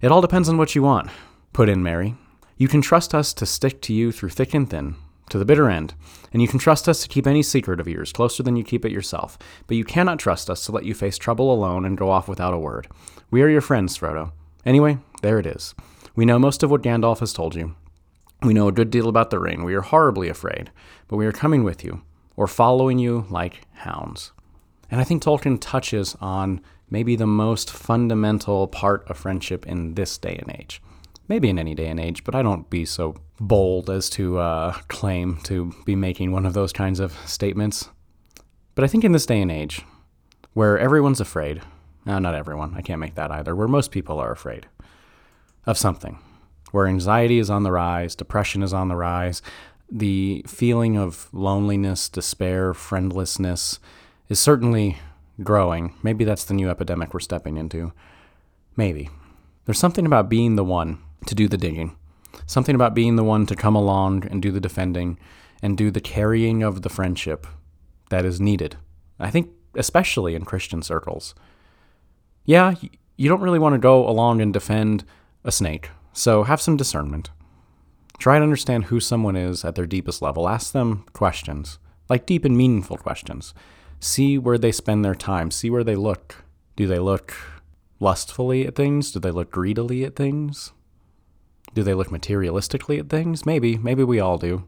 It 0.00 0.10
all 0.10 0.20
depends 0.20 0.48
on 0.48 0.58
what 0.58 0.74
you 0.74 0.82
want, 0.82 1.10
put 1.52 1.68
in 1.68 1.82
Merry. 1.82 2.16
You 2.56 2.66
can 2.66 2.82
trust 2.82 3.14
us 3.14 3.32
to 3.34 3.46
stick 3.46 3.80
to 3.82 3.92
you 3.92 4.10
through 4.10 4.30
thick 4.30 4.52
and 4.52 4.68
thin, 4.68 4.96
to 5.30 5.38
the 5.38 5.44
bitter 5.44 5.70
end, 5.70 5.94
and 6.32 6.42
you 6.42 6.48
can 6.48 6.58
trust 6.58 6.88
us 6.88 7.02
to 7.02 7.08
keep 7.08 7.26
any 7.26 7.42
secret 7.42 7.78
of 7.78 7.86
yours 7.86 8.12
closer 8.12 8.42
than 8.42 8.56
you 8.56 8.64
keep 8.64 8.84
it 8.84 8.90
yourself. 8.90 9.38
But 9.68 9.76
you 9.76 9.84
cannot 9.84 10.18
trust 10.18 10.50
us 10.50 10.66
to 10.66 10.72
let 10.72 10.84
you 10.84 10.94
face 10.94 11.18
trouble 11.18 11.54
alone 11.54 11.84
and 11.84 11.96
go 11.96 12.10
off 12.10 12.26
without 12.26 12.52
a 12.52 12.58
word. 12.58 12.88
We 13.30 13.42
are 13.42 13.48
your 13.48 13.60
friends, 13.60 13.96
Frodo. 13.96 14.32
Anyway, 14.66 14.98
there 15.22 15.38
it 15.38 15.46
is. 15.46 15.74
We 16.16 16.26
know 16.26 16.38
most 16.40 16.64
of 16.64 16.70
what 16.70 16.82
Gandalf 16.82 17.20
has 17.20 17.32
told 17.32 17.54
you. 17.54 17.76
We 18.42 18.54
know 18.54 18.66
a 18.66 18.72
good 18.72 18.90
deal 18.90 19.08
about 19.08 19.30
the 19.30 19.38
ring. 19.38 19.62
We 19.62 19.74
are 19.74 19.82
horribly 19.82 20.28
afraid, 20.28 20.70
but 21.06 21.16
we 21.16 21.26
are 21.26 21.32
coming 21.32 21.62
with 21.62 21.84
you, 21.84 22.02
or 22.36 22.48
following 22.48 22.98
you 22.98 23.26
like 23.30 23.60
hounds. 23.72 24.32
And 24.90 25.00
I 25.00 25.04
think 25.04 25.22
Tolkien 25.22 25.58
touches 25.60 26.16
on 26.20 26.60
maybe 26.90 27.14
the 27.14 27.26
most 27.26 27.70
fundamental 27.70 28.66
part 28.66 29.08
of 29.08 29.16
friendship 29.16 29.64
in 29.66 29.94
this 29.94 30.18
day 30.18 30.38
and 30.42 30.54
age. 30.58 30.82
Maybe 31.28 31.48
in 31.48 31.58
any 31.58 31.74
day 31.74 31.86
and 31.86 32.00
age, 32.00 32.24
but 32.24 32.34
I 32.34 32.42
don't 32.42 32.68
be 32.68 32.84
so 32.84 33.14
bold 33.40 33.88
as 33.88 34.10
to 34.10 34.38
uh, 34.38 34.72
claim 34.88 35.38
to 35.44 35.72
be 35.84 35.94
making 35.94 36.32
one 36.32 36.44
of 36.44 36.52
those 36.52 36.72
kinds 36.72 36.98
of 36.98 37.16
statements. 37.26 37.88
But 38.74 38.84
I 38.84 38.88
think 38.88 39.04
in 39.04 39.12
this 39.12 39.24
day 39.24 39.40
and 39.40 39.52
age, 39.52 39.82
where 40.52 40.78
everyone's 40.78 41.20
afraid, 41.20 41.62
no, 42.04 42.18
not 42.18 42.34
everyone, 42.34 42.74
I 42.74 42.82
can't 42.82 43.00
make 43.00 43.14
that 43.14 43.30
either, 43.30 43.54
where 43.54 43.68
most 43.68 43.92
people 43.92 44.18
are 44.18 44.32
afraid 44.32 44.66
of 45.64 45.78
something, 45.78 46.18
where 46.72 46.86
anxiety 46.86 47.38
is 47.38 47.50
on 47.50 47.62
the 47.62 47.70
rise, 47.70 48.16
depression 48.16 48.62
is 48.62 48.72
on 48.72 48.88
the 48.88 48.96
rise, 48.96 49.40
the 49.90 50.44
feeling 50.48 50.96
of 50.96 51.28
loneliness, 51.32 52.08
despair, 52.08 52.74
friendlessness 52.74 53.78
is 54.28 54.40
certainly 54.40 54.98
growing. 55.42 55.94
Maybe 56.02 56.24
that's 56.24 56.44
the 56.44 56.54
new 56.54 56.70
epidemic 56.70 57.12
we're 57.12 57.20
stepping 57.20 57.58
into. 57.58 57.92
Maybe. 58.74 59.10
There's 59.64 59.78
something 59.78 60.06
about 60.06 60.30
being 60.30 60.56
the 60.56 60.64
one 60.64 60.98
to 61.26 61.34
do 61.34 61.46
the 61.46 61.58
digging, 61.58 61.94
something 62.46 62.74
about 62.74 62.94
being 62.94 63.16
the 63.16 63.24
one 63.24 63.46
to 63.46 63.54
come 63.54 63.76
along 63.76 64.26
and 64.28 64.42
do 64.42 64.50
the 64.50 64.60
defending 64.60 65.18
and 65.62 65.76
do 65.76 65.90
the 65.90 66.00
carrying 66.00 66.62
of 66.62 66.82
the 66.82 66.88
friendship 66.88 67.46
that 68.10 68.24
is 68.24 68.40
needed. 68.40 68.76
I 69.20 69.30
think, 69.30 69.50
especially 69.76 70.34
in 70.34 70.44
Christian 70.44 70.82
circles. 70.82 71.34
Yeah, 72.44 72.74
you 73.16 73.28
don't 73.28 73.40
really 73.42 73.60
want 73.60 73.74
to 73.74 73.78
go 73.78 74.08
along 74.08 74.40
and 74.40 74.52
defend 74.52 75.04
a 75.44 75.52
snake 75.52 75.90
so 76.12 76.44
have 76.44 76.60
some 76.60 76.76
discernment. 76.76 77.30
Try 78.18 78.36
and 78.36 78.42
understand 78.42 78.84
who 78.84 79.00
someone 79.00 79.36
is 79.36 79.64
at 79.64 79.74
their 79.74 79.86
deepest 79.86 80.22
level. 80.22 80.48
Ask 80.48 80.72
them 80.72 81.04
questions, 81.12 81.78
like 82.08 82.26
deep 82.26 82.44
and 82.44 82.56
meaningful 82.56 82.96
questions. 82.96 83.52
See 83.98 84.38
where 84.38 84.58
they 84.58 84.72
spend 84.72 85.04
their 85.04 85.14
time. 85.14 85.50
See 85.50 85.70
where 85.70 85.84
they 85.84 85.96
look. 85.96 86.44
Do 86.76 86.86
they 86.86 86.98
look 86.98 87.34
lustfully 88.00 88.66
at 88.66 88.74
things? 88.74 89.12
Do 89.12 89.20
they 89.20 89.30
look 89.30 89.50
greedily 89.50 90.04
at 90.04 90.16
things? 90.16 90.72
Do 91.74 91.82
they 91.82 91.94
look 91.94 92.08
materialistically 92.08 92.98
at 92.98 93.08
things? 93.08 93.46
Maybe. 93.46 93.78
Maybe 93.78 94.04
we 94.04 94.20
all 94.20 94.38
do. 94.38 94.66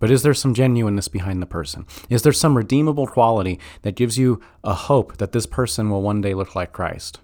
But 0.00 0.10
is 0.10 0.22
there 0.22 0.34
some 0.34 0.54
genuineness 0.54 1.08
behind 1.08 1.42
the 1.42 1.46
person? 1.46 1.86
Is 2.08 2.22
there 2.22 2.32
some 2.32 2.56
redeemable 2.56 3.06
quality 3.06 3.58
that 3.82 3.96
gives 3.96 4.16
you 4.16 4.40
a 4.62 4.74
hope 4.74 5.16
that 5.16 5.32
this 5.32 5.46
person 5.46 5.90
will 5.90 6.02
one 6.02 6.20
day 6.20 6.34
look 6.34 6.54
like 6.54 6.72
Christ? 6.72 7.20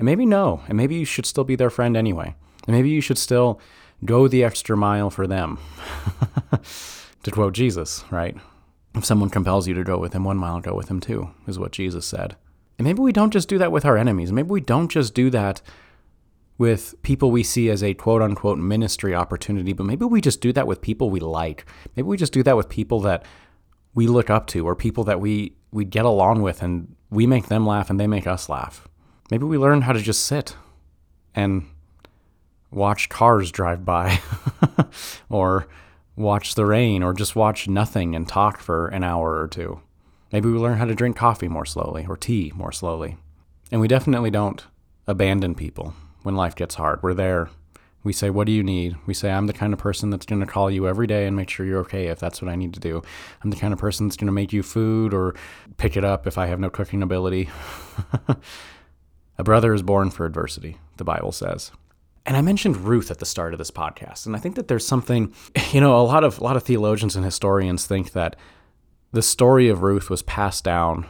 And 0.00 0.06
maybe 0.06 0.24
no. 0.24 0.62
And 0.66 0.78
maybe 0.78 0.94
you 0.94 1.04
should 1.04 1.26
still 1.26 1.44
be 1.44 1.56
their 1.56 1.68
friend 1.68 1.94
anyway. 1.94 2.34
And 2.66 2.74
maybe 2.74 2.88
you 2.88 3.02
should 3.02 3.18
still 3.18 3.60
go 4.02 4.28
the 4.28 4.42
extra 4.42 4.74
mile 4.74 5.10
for 5.10 5.26
them. 5.26 5.58
to 7.22 7.30
quote 7.30 7.52
Jesus, 7.52 8.02
right? 8.10 8.34
If 8.94 9.04
someone 9.04 9.28
compels 9.28 9.68
you 9.68 9.74
to 9.74 9.84
go 9.84 9.98
with 9.98 10.14
him 10.14 10.24
one 10.24 10.38
mile, 10.38 10.58
go 10.60 10.74
with 10.74 10.88
him 10.88 11.00
two, 11.00 11.30
is 11.46 11.58
what 11.58 11.72
Jesus 11.72 12.06
said. 12.06 12.36
And 12.78 12.86
maybe 12.86 13.00
we 13.00 13.12
don't 13.12 13.30
just 13.30 13.46
do 13.46 13.58
that 13.58 13.72
with 13.72 13.84
our 13.84 13.98
enemies. 13.98 14.32
Maybe 14.32 14.48
we 14.48 14.62
don't 14.62 14.90
just 14.90 15.14
do 15.14 15.28
that 15.30 15.60
with 16.56 16.94
people 17.02 17.30
we 17.30 17.42
see 17.42 17.68
as 17.68 17.82
a 17.82 17.92
quote 17.92 18.22
unquote 18.22 18.56
ministry 18.56 19.14
opportunity, 19.14 19.74
but 19.74 19.84
maybe 19.84 20.06
we 20.06 20.22
just 20.22 20.40
do 20.40 20.50
that 20.54 20.66
with 20.66 20.80
people 20.80 21.10
we 21.10 21.20
like. 21.20 21.66
Maybe 21.94 22.08
we 22.08 22.16
just 22.16 22.32
do 22.32 22.42
that 22.44 22.56
with 22.56 22.70
people 22.70 23.00
that 23.00 23.26
we 23.94 24.06
look 24.06 24.30
up 24.30 24.46
to 24.48 24.66
or 24.66 24.74
people 24.74 25.04
that 25.04 25.20
we, 25.20 25.56
we 25.72 25.84
get 25.84 26.06
along 26.06 26.40
with 26.40 26.62
and 26.62 26.96
we 27.10 27.26
make 27.26 27.48
them 27.48 27.66
laugh 27.66 27.90
and 27.90 28.00
they 28.00 28.06
make 28.06 28.26
us 28.26 28.48
laugh. 28.48 28.88
Maybe 29.30 29.44
we 29.44 29.58
learn 29.58 29.82
how 29.82 29.92
to 29.92 30.00
just 30.00 30.24
sit 30.24 30.56
and 31.34 31.66
watch 32.70 33.08
cars 33.08 33.50
drive 33.52 33.84
by 33.84 34.20
or 35.28 35.68
watch 36.16 36.54
the 36.54 36.66
rain 36.66 37.02
or 37.02 37.14
just 37.14 37.36
watch 37.36 37.68
nothing 37.68 38.14
and 38.14 38.28
talk 38.28 38.58
for 38.58 38.88
an 38.88 39.04
hour 39.04 39.40
or 39.40 39.48
two. 39.48 39.80
Maybe 40.32 40.48
we 40.48 40.58
learn 40.58 40.78
how 40.78 40.84
to 40.84 40.94
drink 40.94 41.16
coffee 41.16 41.48
more 41.48 41.64
slowly 41.64 42.06
or 42.08 42.16
tea 42.16 42.52
more 42.54 42.72
slowly. 42.72 43.16
And 43.70 43.80
we 43.80 43.88
definitely 43.88 44.30
don't 44.30 44.64
abandon 45.06 45.54
people 45.54 45.94
when 46.22 46.36
life 46.36 46.54
gets 46.54 46.74
hard. 46.74 47.02
We're 47.02 47.14
there. 47.14 47.50
We 48.02 48.12
say, 48.12 48.30
What 48.30 48.46
do 48.46 48.52
you 48.52 48.62
need? 48.62 48.96
We 49.06 49.14
say, 49.14 49.30
I'm 49.30 49.46
the 49.46 49.52
kind 49.52 49.72
of 49.72 49.78
person 49.78 50.10
that's 50.10 50.26
going 50.26 50.40
to 50.40 50.46
call 50.46 50.70
you 50.70 50.88
every 50.88 51.06
day 51.06 51.26
and 51.26 51.36
make 51.36 51.50
sure 51.50 51.66
you're 51.66 51.80
okay 51.80 52.06
if 52.06 52.18
that's 52.18 52.40
what 52.40 52.50
I 52.50 52.56
need 52.56 52.72
to 52.74 52.80
do. 52.80 53.02
I'm 53.42 53.50
the 53.50 53.56
kind 53.56 53.72
of 53.72 53.78
person 53.78 54.06
that's 54.06 54.16
going 54.16 54.26
to 54.26 54.32
make 54.32 54.52
you 54.52 54.62
food 54.62 55.12
or 55.12 55.34
pick 55.76 55.96
it 55.96 56.04
up 56.04 56.26
if 56.26 56.38
I 56.38 56.46
have 56.46 56.60
no 56.60 56.70
cooking 56.70 57.02
ability. 57.02 57.50
A 59.40 59.42
brother 59.42 59.72
is 59.72 59.80
born 59.80 60.10
for 60.10 60.26
adversity, 60.26 60.76
the 60.98 61.04
Bible 61.04 61.32
says. 61.32 61.72
And 62.26 62.36
I 62.36 62.42
mentioned 62.42 62.76
Ruth 62.76 63.10
at 63.10 63.20
the 63.20 63.24
start 63.24 63.54
of 63.54 63.58
this 63.58 63.70
podcast, 63.70 64.26
and 64.26 64.36
I 64.36 64.38
think 64.38 64.54
that 64.56 64.68
there's 64.68 64.86
something, 64.86 65.32
you 65.72 65.80
know, 65.80 65.98
a 65.98 66.04
lot 66.04 66.24
of 66.24 66.38
a 66.40 66.44
lot 66.44 66.56
of 66.56 66.62
theologians 66.62 67.16
and 67.16 67.24
historians 67.24 67.86
think 67.86 68.12
that 68.12 68.36
the 69.12 69.22
story 69.22 69.70
of 69.70 69.80
Ruth 69.80 70.10
was 70.10 70.20
passed 70.20 70.62
down 70.62 71.06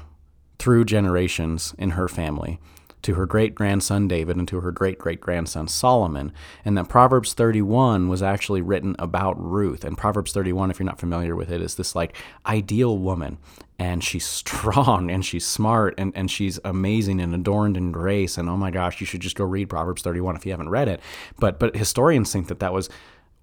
through 0.61 0.85
generations 0.85 1.75
in 1.77 1.91
her 1.91 2.07
family 2.07 2.61
to 3.03 3.15
her 3.15 3.27
great 3.27 3.55
grandson 3.55 4.09
David 4.09 4.37
and 4.37 4.47
to 4.49 4.61
her 4.61 4.71
great 4.71 4.99
great 4.99 5.21
grandson 5.21 5.69
Solomon, 5.69 6.33
and 6.65 6.77
that 6.77 6.89
Proverbs 6.89 7.35
31 7.35 8.09
was 8.09 8.23
actually 8.23 8.61
written 8.61 8.97
about 8.99 9.41
Ruth. 9.41 9.85
And 9.85 9.97
Proverbs 9.97 10.33
31, 10.33 10.71
if 10.71 10.79
you're 10.79 10.87
not 10.87 11.01
familiar 11.01 11.37
with 11.37 11.51
it, 11.51 11.61
is 11.61 11.75
this 11.77 11.95
like 11.95 12.17
ideal 12.47 12.99
woman. 12.99 13.39
And 13.79 14.05
she's 14.05 14.27
strong 14.41 15.11
and 15.11 15.25
she's 15.25 15.47
smart 15.47 15.95
and, 15.99 16.13
and 16.15 16.31
she's 16.31 16.59
amazing 16.65 17.21
and 17.21 17.35
adorned 17.35 17.77
in 17.77 17.93
grace. 17.93 18.39
And 18.39 18.49
oh 18.49 18.57
my 18.57 18.71
gosh, 18.71 19.01
you 19.01 19.07
should 19.07 19.21
just 19.21 19.37
go 19.37 19.45
read 19.45 19.69
Proverbs 19.69 20.03
31 20.03 20.37
if 20.37 20.45
you 20.45 20.53
haven't 20.53 20.69
read 20.69 20.89
it. 20.89 21.01
But 21.39 21.59
but 21.59 21.77
historians 21.77 22.33
think 22.33 22.49
that 22.49 22.61
that 22.61 22.73
was 22.73 22.91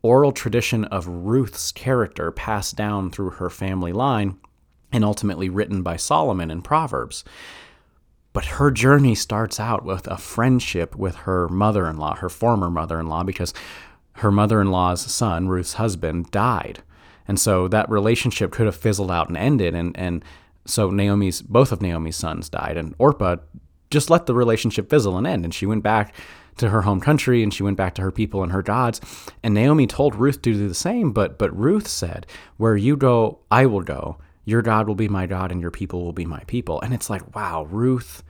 oral 0.02 0.32
tradition 0.32 0.86
of 0.86 1.08
Ruth's 1.08 1.72
character 1.72 2.32
passed 2.32 2.76
down 2.76 3.10
through 3.10 3.32
her 3.32 3.50
family 3.50 3.92
line 3.92 4.38
and 4.92 5.04
ultimately 5.04 5.50
written 5.50 5.82
by 5.82 5.98
Solomon 5.98 6.50
in 6.52 6.62
Proverbs. 6.62 7.24
But 8.38 8.46
her 8.46 8.70
journey 8.70 9.16
starts 9.16 9.60
out 9.60 9.84
with 9.84 10.06
a 10.06 10.16
friendship 10.16 10.96
with 10.96 11.16
her 11.16 11.50
mother 11.50 11.88
in 11.88 11.98
law, 11.98 12.14
her 12.18 12.30
former 12.30 12.70
mother 12.70 13.00
in 13.00 13.08
law, 13.08 13.24
because 13.24 13.52
her 14.18 14.30
mother 14.30 14.62
in 14.62 14.70
law's 14.70 15.02
son, 15.02 15.48
Ruth's 15.48 15.74
husband, 15.74 16.30
died. 16.30 16.84
And 17.28 17.40
so 17.40 17.68
that 17.70 17.90
relationship 17.90 18.52
could 18.52 18.68
have 18.68 18.76
fizzled 18.76 19.10
out 19.10 19.28
and 19.28 19.36
ended. 19.36 19.74
And, 19.74 19.98
and 19.98 20.24
so 20.66 20.92
Naomi's, 20.92 21.42
both 21.42 21.72
of 21.72 21.82
Naomi's 21.82 22.16
sons 22.16 22.48
died. 22.48 22.78
And 22.78 22.94
Orpah 23.00 23.38
just 23.90 24.12
let 24.12 24.28
the 24.28 24.36
relationship 24.36 24.88
fizzle 24.88 25.18
and 25.18 25.26
end. 25.26 25.44
And 25.44 25.52
she 25.52 25.66
went 25.66 25.82
back 25.82 26.14
to 26.58 26.70
her 26.70 26.84
home 26.84 27.02
country 27.02 27.42
and 27.42 27.52
she 27.52 27.64
went 27.64 27.78
back 27.78 27.96
to 27.96 28.04
her 28.04 28.12
people 28.12 28.44
and 28.44 28.52
her 28.52 28.62
gods. 28.62 29.02
And 29.42 29.56
Naomi 29.56 29.88
told 29.88 30.14
Ruth 30.14 30.44
to 30.44 30.54
do 30.54 30.68
the 30.68 30.76
same. 30.76 31.12
But, 31.12 31.40
but 31.40 31.58
Ruth 31.58 31.88
said, 31.88 32.28
Where 32.58 32.78
you 32.78 32.98
go, 32.98 33.40
I 33.50 33.66
will 33.66 33.82
go. 33.82 34.20
Your 34.48 34.62
God 34.62 34.88
will 34.88 34.96
be 34.96 35.10
my 35.10 35.26
God 35.26 35.52
and 35.52 35.60
your 35.60 35.72
people 35.72 36.06
will 36.06 36.14
be 36.14 36.26
my 36.26 36.40
people. 36.48 36.80
And 36.80 36.94
it's 36.94 37.10
like, 37.10 37.36
wow, 37.36 37.64
Ruth. 37.64 38.24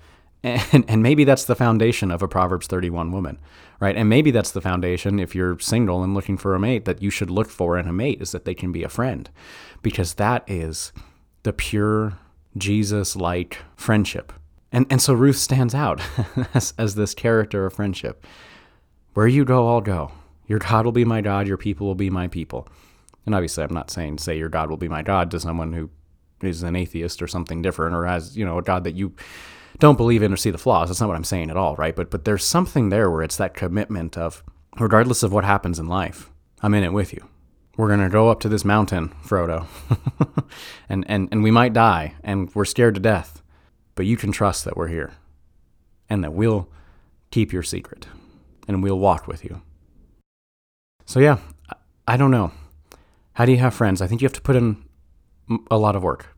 And, 0.71 0.85
and 0.87 1.03
maybe 1.03 1.23
that's 1.23 1.45
the 1.45 1.55
foundation 1.55 2.11
of 2.11 2.21
a 2.21 2.27
Proverbs 2.27 2.67
31 2.67 3.11
woman 3.11 3.39
right? 3.79 3.95
And 3.95 4.09
maybe 4.09 4.31
that's 4.31 4.51
the 4.51 4.61
foundation 4.61 5.19
if 5.19 5.35
you're 5.35 5.59
single 5.59 6.03
and 6.03 6.13
looking 6.13 6.37
for 6.37 6.55
a 6.55 6.59
mate 6.59 6.85
that 6.85 7.01
you 7.01 7.09
should 7.09 7.29
look 7.29 7.49
for 7.49 7.77
in 7.77 7.87
a 7.87 7.93
mate 7.93 8.21
is 8.21 8.31
that 8.31 8.45
they 8.45 8.55
can 8.55 8.71
be 8.71 8.83
a 8.83 8.89
friend 8.89 9.29
because 9.81 10.15
that 10.15 10.43
is 10.47 10.91
the 11.43 11.53
pure 11.53 12.17
Jesus 12.57 13.15
like 13.15 13.59
friendship. 13.75 14.33
And, 14.71 14.85
and 14.89 15.01
so 15.01 15.13
Ruth 15.13 15.37
stands 15.37 15.75
out 15.75 16.01
as, 16.53 16.73
as 16.77 16.95
this 16.95 17.13
character 17.13 17.65
of 17.65 17.73
friendship. 17.73 18.25
Where 19.13 19.27
you 19.27 19.45
go, 19.45 19.67
I'll 19.67 19.81
go. 19.81 20.11
Your 20.47 20.59
God 20.59 20.85
will 20.85 20.91
be 20.91 21.05
my 21.05 21.21
God, 21.21 21.47
your 21.47 21.57
people 21.57 21.87
will 21.87 21.95
be 21.95 22.09
my 22.09 22.27
people. 22.27 22.67
And 23.25 23.35
obviously, 23.35 23.63
I'm 23.63 23.73
not 23.73 23.91
saying 23.91 24.19
say 24.19 24.37
your 24.37 24.49
God 24.49 24.69
will 24.69 24.77
be 24.77 24.87
my 24.87 25.01
God 25.01 25.29
to 25.31 25.39
someone 25.39 25.73
who 25.73 25.89
is 26.41 26.63
an 26.63 26.75
atheist 26.75 27.21
or 27.21 27.27
something 27.27 27.61
different 27.61 27.95
or 27.95 28.05
has, 28.05 28.37
you 28.37 28.45
know, 28.45 28.57
a 28.57 28.61
God 28.61 28.85
that 28.85 28.93
you 28.95 29.13
don't 29.79 29.97
believe 29.97 30.23
in 30.23 30.33
or 30.33 30.37
see 30.37 30.49
the 30.49 30.57
flaws. 30.57 30.89
That's 30.89 30.99
not 30.99 31.07
what 31.07 31.17
I'm 31.17 31.23
saying 31.23 31.49
at 31.49 31.57
all, 31.57 31.75
right? 31.75 31.95
But 31.95 32.09
but 32.11 32.25
there's 32.25 32.45
something 32.45 32.89
there 32.89 33.09
where 33.09 33.21
it's 33.21 33.37
that 33.37 33.53
commitment 33.53 34.17
of 34.17 34.43
regardless 34.79 35.23
of 35.23 35.31
what 35.31 35.43
happens 35.43 35.79
in 35.79 35.87
life, 35.87 36.31
I'm 36.61 36.73
in 36.73 36.83
it 36.83 36.93
with 36.93 37.13
you. 37.13 37.27
We're 37.75 37.89
gonna 37.89 38.09
go 38.09 38.29
up 38.29 38.39
to 38.41 38.49
this 38.49 38.65
mountain, 38.65 39.13
Frodo. 39.23 39.67
and, 40.89 41.05
and 41.07 41.29
and 41.31 41.43
we 41.43 41.51
might 41.51 41.73
die 41.73 42.15
and 42.23 42.53
we're 42.55 42.65
scared 42.65 42.95
to 42.95 43.01
death. 43.01 43.41
But 43.95 44.05
you 44.05 44.17
can 44.17 44.31
trust 44.31 44.65
that 44.65 44.77
we're 44.77 44.87
here. 44.87 45.13
And 46.09 46.23
that 46.23 46.33
we'll 46.33 46.69
keep 47.31 47.51
your 47.51 47.63
secret. 47.63 48.07
And 48.67 48.81
we'll 48.81 48.99
walk 48.99 49.27
with 49.27 49.43
you. 49.43 49.61
So 51.05 51.19
yeah, 51.19 51.39
I 52.07 52.17
don't 52.17 52.31
know. 52.31 52.51
How 53.33 53.45
do 53.45 53.51
you 53.51 53.57
have 53.59 53.73
friends? 53.73 54.01
I 54.01 54.07
think 54.07 54.21
you 54.21 54.25
have 54.25 54.33
to 54.33 54.41
put 54.41 54.55
in 54.55 54.83
a 55.69 55.77
lot 55.77 55.95
of 55.95 56.03
work. 56.03 56.36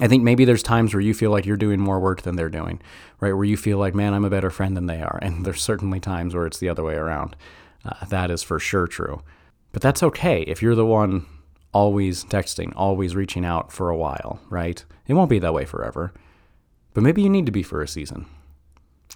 I 0.00 0.06
think 0.06 0.22
maybe 0.22 0.44
there's 0.44 0.62
times 0.62 0.94
where 0.94 1.00
you 1.00 1.12
feel 1.12 1.30
like 1.30 1.44
you're 1.44 1.56
doing 1.56 1.80
more 1.80 1.98
work 1.98 2.22
than 2.22 2.36
they're 2.36 2.48
doing, 2.48 2.80
right? 3.20 3.32
Where 3.32 3.44
you 3.44 3.56
feel 3.56 3.78
like, 3.78 3.94
man, 3.94 4.14
I'm 4.14 4.24
a 4.24 4.30
better 4.30 4.50
friend 4.50 4.76
than 4.76 4.86
they 4.86 5.02
are. 5.02 5.18
And 5.20 5.44
there's 5.44 5.62
certainly 5.62 5.98
times 5.98 6.34
where 6.34 6.46
it's 6.46 6.58
the 6.58 6.68
other 6.68 6.84
way 6.84 6.94
around. 6.94 7.34
Uh, 7.84 8.04
that 8.06 8.30
is 8.30 8.42
for 8.42 8.58
sure 8.58 8.86
true. 8.86 9.22
But 9.72 9.82
that's 9.82 10.02
okay 10.02 10.42
if 10.42 10.62
you're 10.62 10.74
the 10.74 10.86
one 10.86 11.26
always 11.72 12.24
texting, 12.24 12.72
always 12.76 13.16
reaching 13.16 13.44
out 13.44 13.72
for 13.72 13.90
a 13.90 13.96
while, 13.96 14.40
right? 14.48 14.84
It 15.06 15.14
won't 15.14 15.30
be 15.30 15.38
that 15.40 15.54
way 15.54 15.64
forever. 15.64 16.12
But 16.94 17.02
maybe 17.02 17.22
you 17.22 17.28
need 17.28 17.46
to 17.46 17.52
be 17.52 17.62
for 17.62 17.82
a 17.82 17.88
season. 17.88 18.26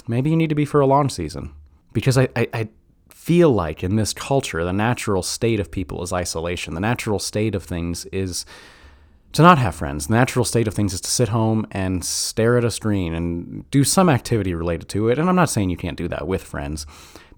Maybe 0.07 0.31
you 0.31 0.37
need 0.37 0.49
to 0.49 0.55
be 0.55 0.65
for 0.65 0.81
a 0.81 0.87
long 0.87 1.09
season. 1.09 1.53
Because 1.93 2.19
I, 2.19 2.29
I, 2.35 2.49
I 2.53 2.69
feel 3.09 3.51
like 3.51 3.85
in 3.85 3.97
this 3.97 4.13
culture, 4.13 4.65
the 4.65 4.73
natural 4.73 5.23
state 5.23 5.61
of 5.61 5.71
people 5.71 6.03
is 6.03 6.13
isolation. 6.13 6.75
The 6.75 6.81
natural 6.81 7.19
state 7.19 7.55
of 7.55 7.63
things 7.63 8.05
is 8.07 8.45
to 9.33 9.43
not 9.43 9.59
have 9.59 9.75
friends. 9.75 10.07
The 10.07 10.15
natural 10.15 10.45
state 10.45 10.69
of 10.69 10.75
things 10.75 10.93
is 10.93 11.01
to 11.03 11.11
sit 11.11 11.29
home 11.29 11.67
and 11.71 12.05
stare 12.05 12.59
at 12.59 12.65
a 12.65 12.71
screen 12.71 13.15
and 13.15 13.69
do 13.71 13.85
some 13.85 14.09
activity 14.09 14.55
related 14.55 14.89
to 14.91 15.09
it. 15.09 15.19
And 15.19 15.29
I'm 15.29 15.37
not 15.37 15.51
saying 15.51 15.71
you 15.71 15.77
can't 15.77 15.97
do 15.97 16.09
that 16.09 16.27
with 16.27 16.43
friends, 16.43 16.87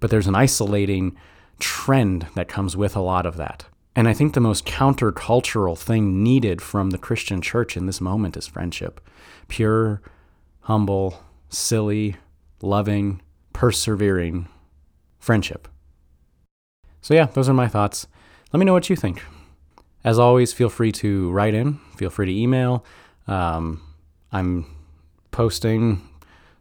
but 0.00 0.11
there's 0.11 0.26
an 0.26 0.35
isolating 0.35 1.16
trend 1.61 2.26
that 2.35 2.48
comes 2.48 2.76
with 2.76 2.96
a 2.96 3.00
lot 3.00 3.26
of 3.26 3.37
that. 3.37 3.66
And 3.96 4.09
I 4.09 4.12
think 4.12 4.35
the 4.35 4.40
most 4.40 4.66
countercultural 4.66 5.78
thing 5.78 6.22
needed 6.22 6.61
from 6.61 6.90
the 6.90 6.98
Christian 6.98 7.40
church 7.40 7.76
in 7.76 7.87
this 7.87 8.00
moment 8.00 8.37
is 8.37 8.46
friendship 8.46 9.00
pure, 9.46 10.00
humble, 10.61 11.22
silly, 11.48 12.16
loving, 12.61 13.20
persevering 13.52 14.48
friendship. 15.18 15.68
So, 17.02 17.14
yeah, 17.14 17.26
those 17.26 17.48
are 17.48 17.54
my 17.54 17.68
thoughts. 17.68 18.07
Let 18.52 18.59
me 18.59 18.64
know 18.64 18.72
what 18.72 18.88
you 18.88 18.96
think. 18.96 19.22
As 20.04 20.18
always, 20.18 20.52
feel 20.52 20.68
free 20.68 20.92
to 20.92 21.30
write 21.30 21.54
in, 21.54 21.80
feel 21.96 22.10
free 22.10 22.26
to 22.26 22.32
email. 22.32 22.84
Um, 23.26 23.82
I'm 24.30 24.66
posting 25.30 26.06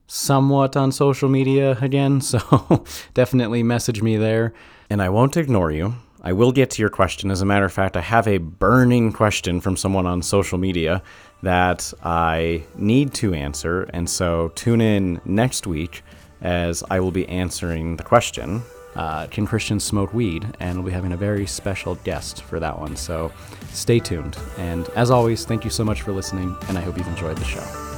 somewhat 0.08 0.77
on 0.77 0.91
social 0.91 1.27
media 1.27 1.77
again, 1.82 2.21
so 2.32 2.86
definitely 3.13 3.62
message 3.62 4.01
me 4.01 4.15
there. 4.15 4.53
And 4.89 5.01
I 5.01 5.10
won't 5.10 5.38
ignore 5.38 5.71
you. 5.71 5.95
I 6.25 6.32
will 6.32 6.53
get 6.53 6.69
to 6.71 6.82
your 6.82 6.89
question. 6.89 7.32
As 7.32 7.41
a 7.41 7.45
matter 7.45 7.65
of 7.65 7.73
fact, 7.73 7.97
I 7.97 8.01
have 8.01 8.29
a 8.29 8.38
burning 8.38 9.12
question 9.12 9.60
from 9.60 9.75
someone 9.75 10.06
on 10.06 10.21
social 10.21 10.58
media 10.58 11.03
that 11.41 11.93
I 12.01 12.63
need 12.75 13.13
to 13.15 13.34
answer. 13.34 13.84
And 13.93 14.10
so 14.10 14.53
tune 14.56 14.79
in 14.79 15.19
next 15.25 15.67
week 15.67 16.01
as 16.41 16.82
I 16.89 17.01
will 17.01 17.12
be 17.12 17.27
answering 17.27 17.97
the 17.97 18.03
question 18.03 18.62
uh, 18.95 19.27
Can 19.27 19.45
Christians 19.45 19.84
Smoke 19.84 20.13
Weed? 20.13 20.56
And 20.60 20.77
we'll 20.77 20.88
be 20.88 20.91
having 20.91 21.12
a 21.12 21.17
very 21.17 21.45
special 21.45 21.95
guest 22.03 22.43
for 22.43 22.60
that 22.60 22.79
one. 22.79 22.95
So 22.95 23.32
stay 23.69 23.99
tuned. 23.99 24.38
And 24.58 24.88
as 24.89 25.12
always, 25.12 25.45
thank 25.45 25.63
you 25.63 25.69
so 25.69 25.84
much 25.84 26.01
for 26.01 26.12
listening, 26.12 26.56
and 26.67 26.77
I 26.77 26.82
hope 26.82 26.97
you've 26.97 27.08
enjoyed 27.08 27.38
the 27.38 27.45
show. 27.45 27.92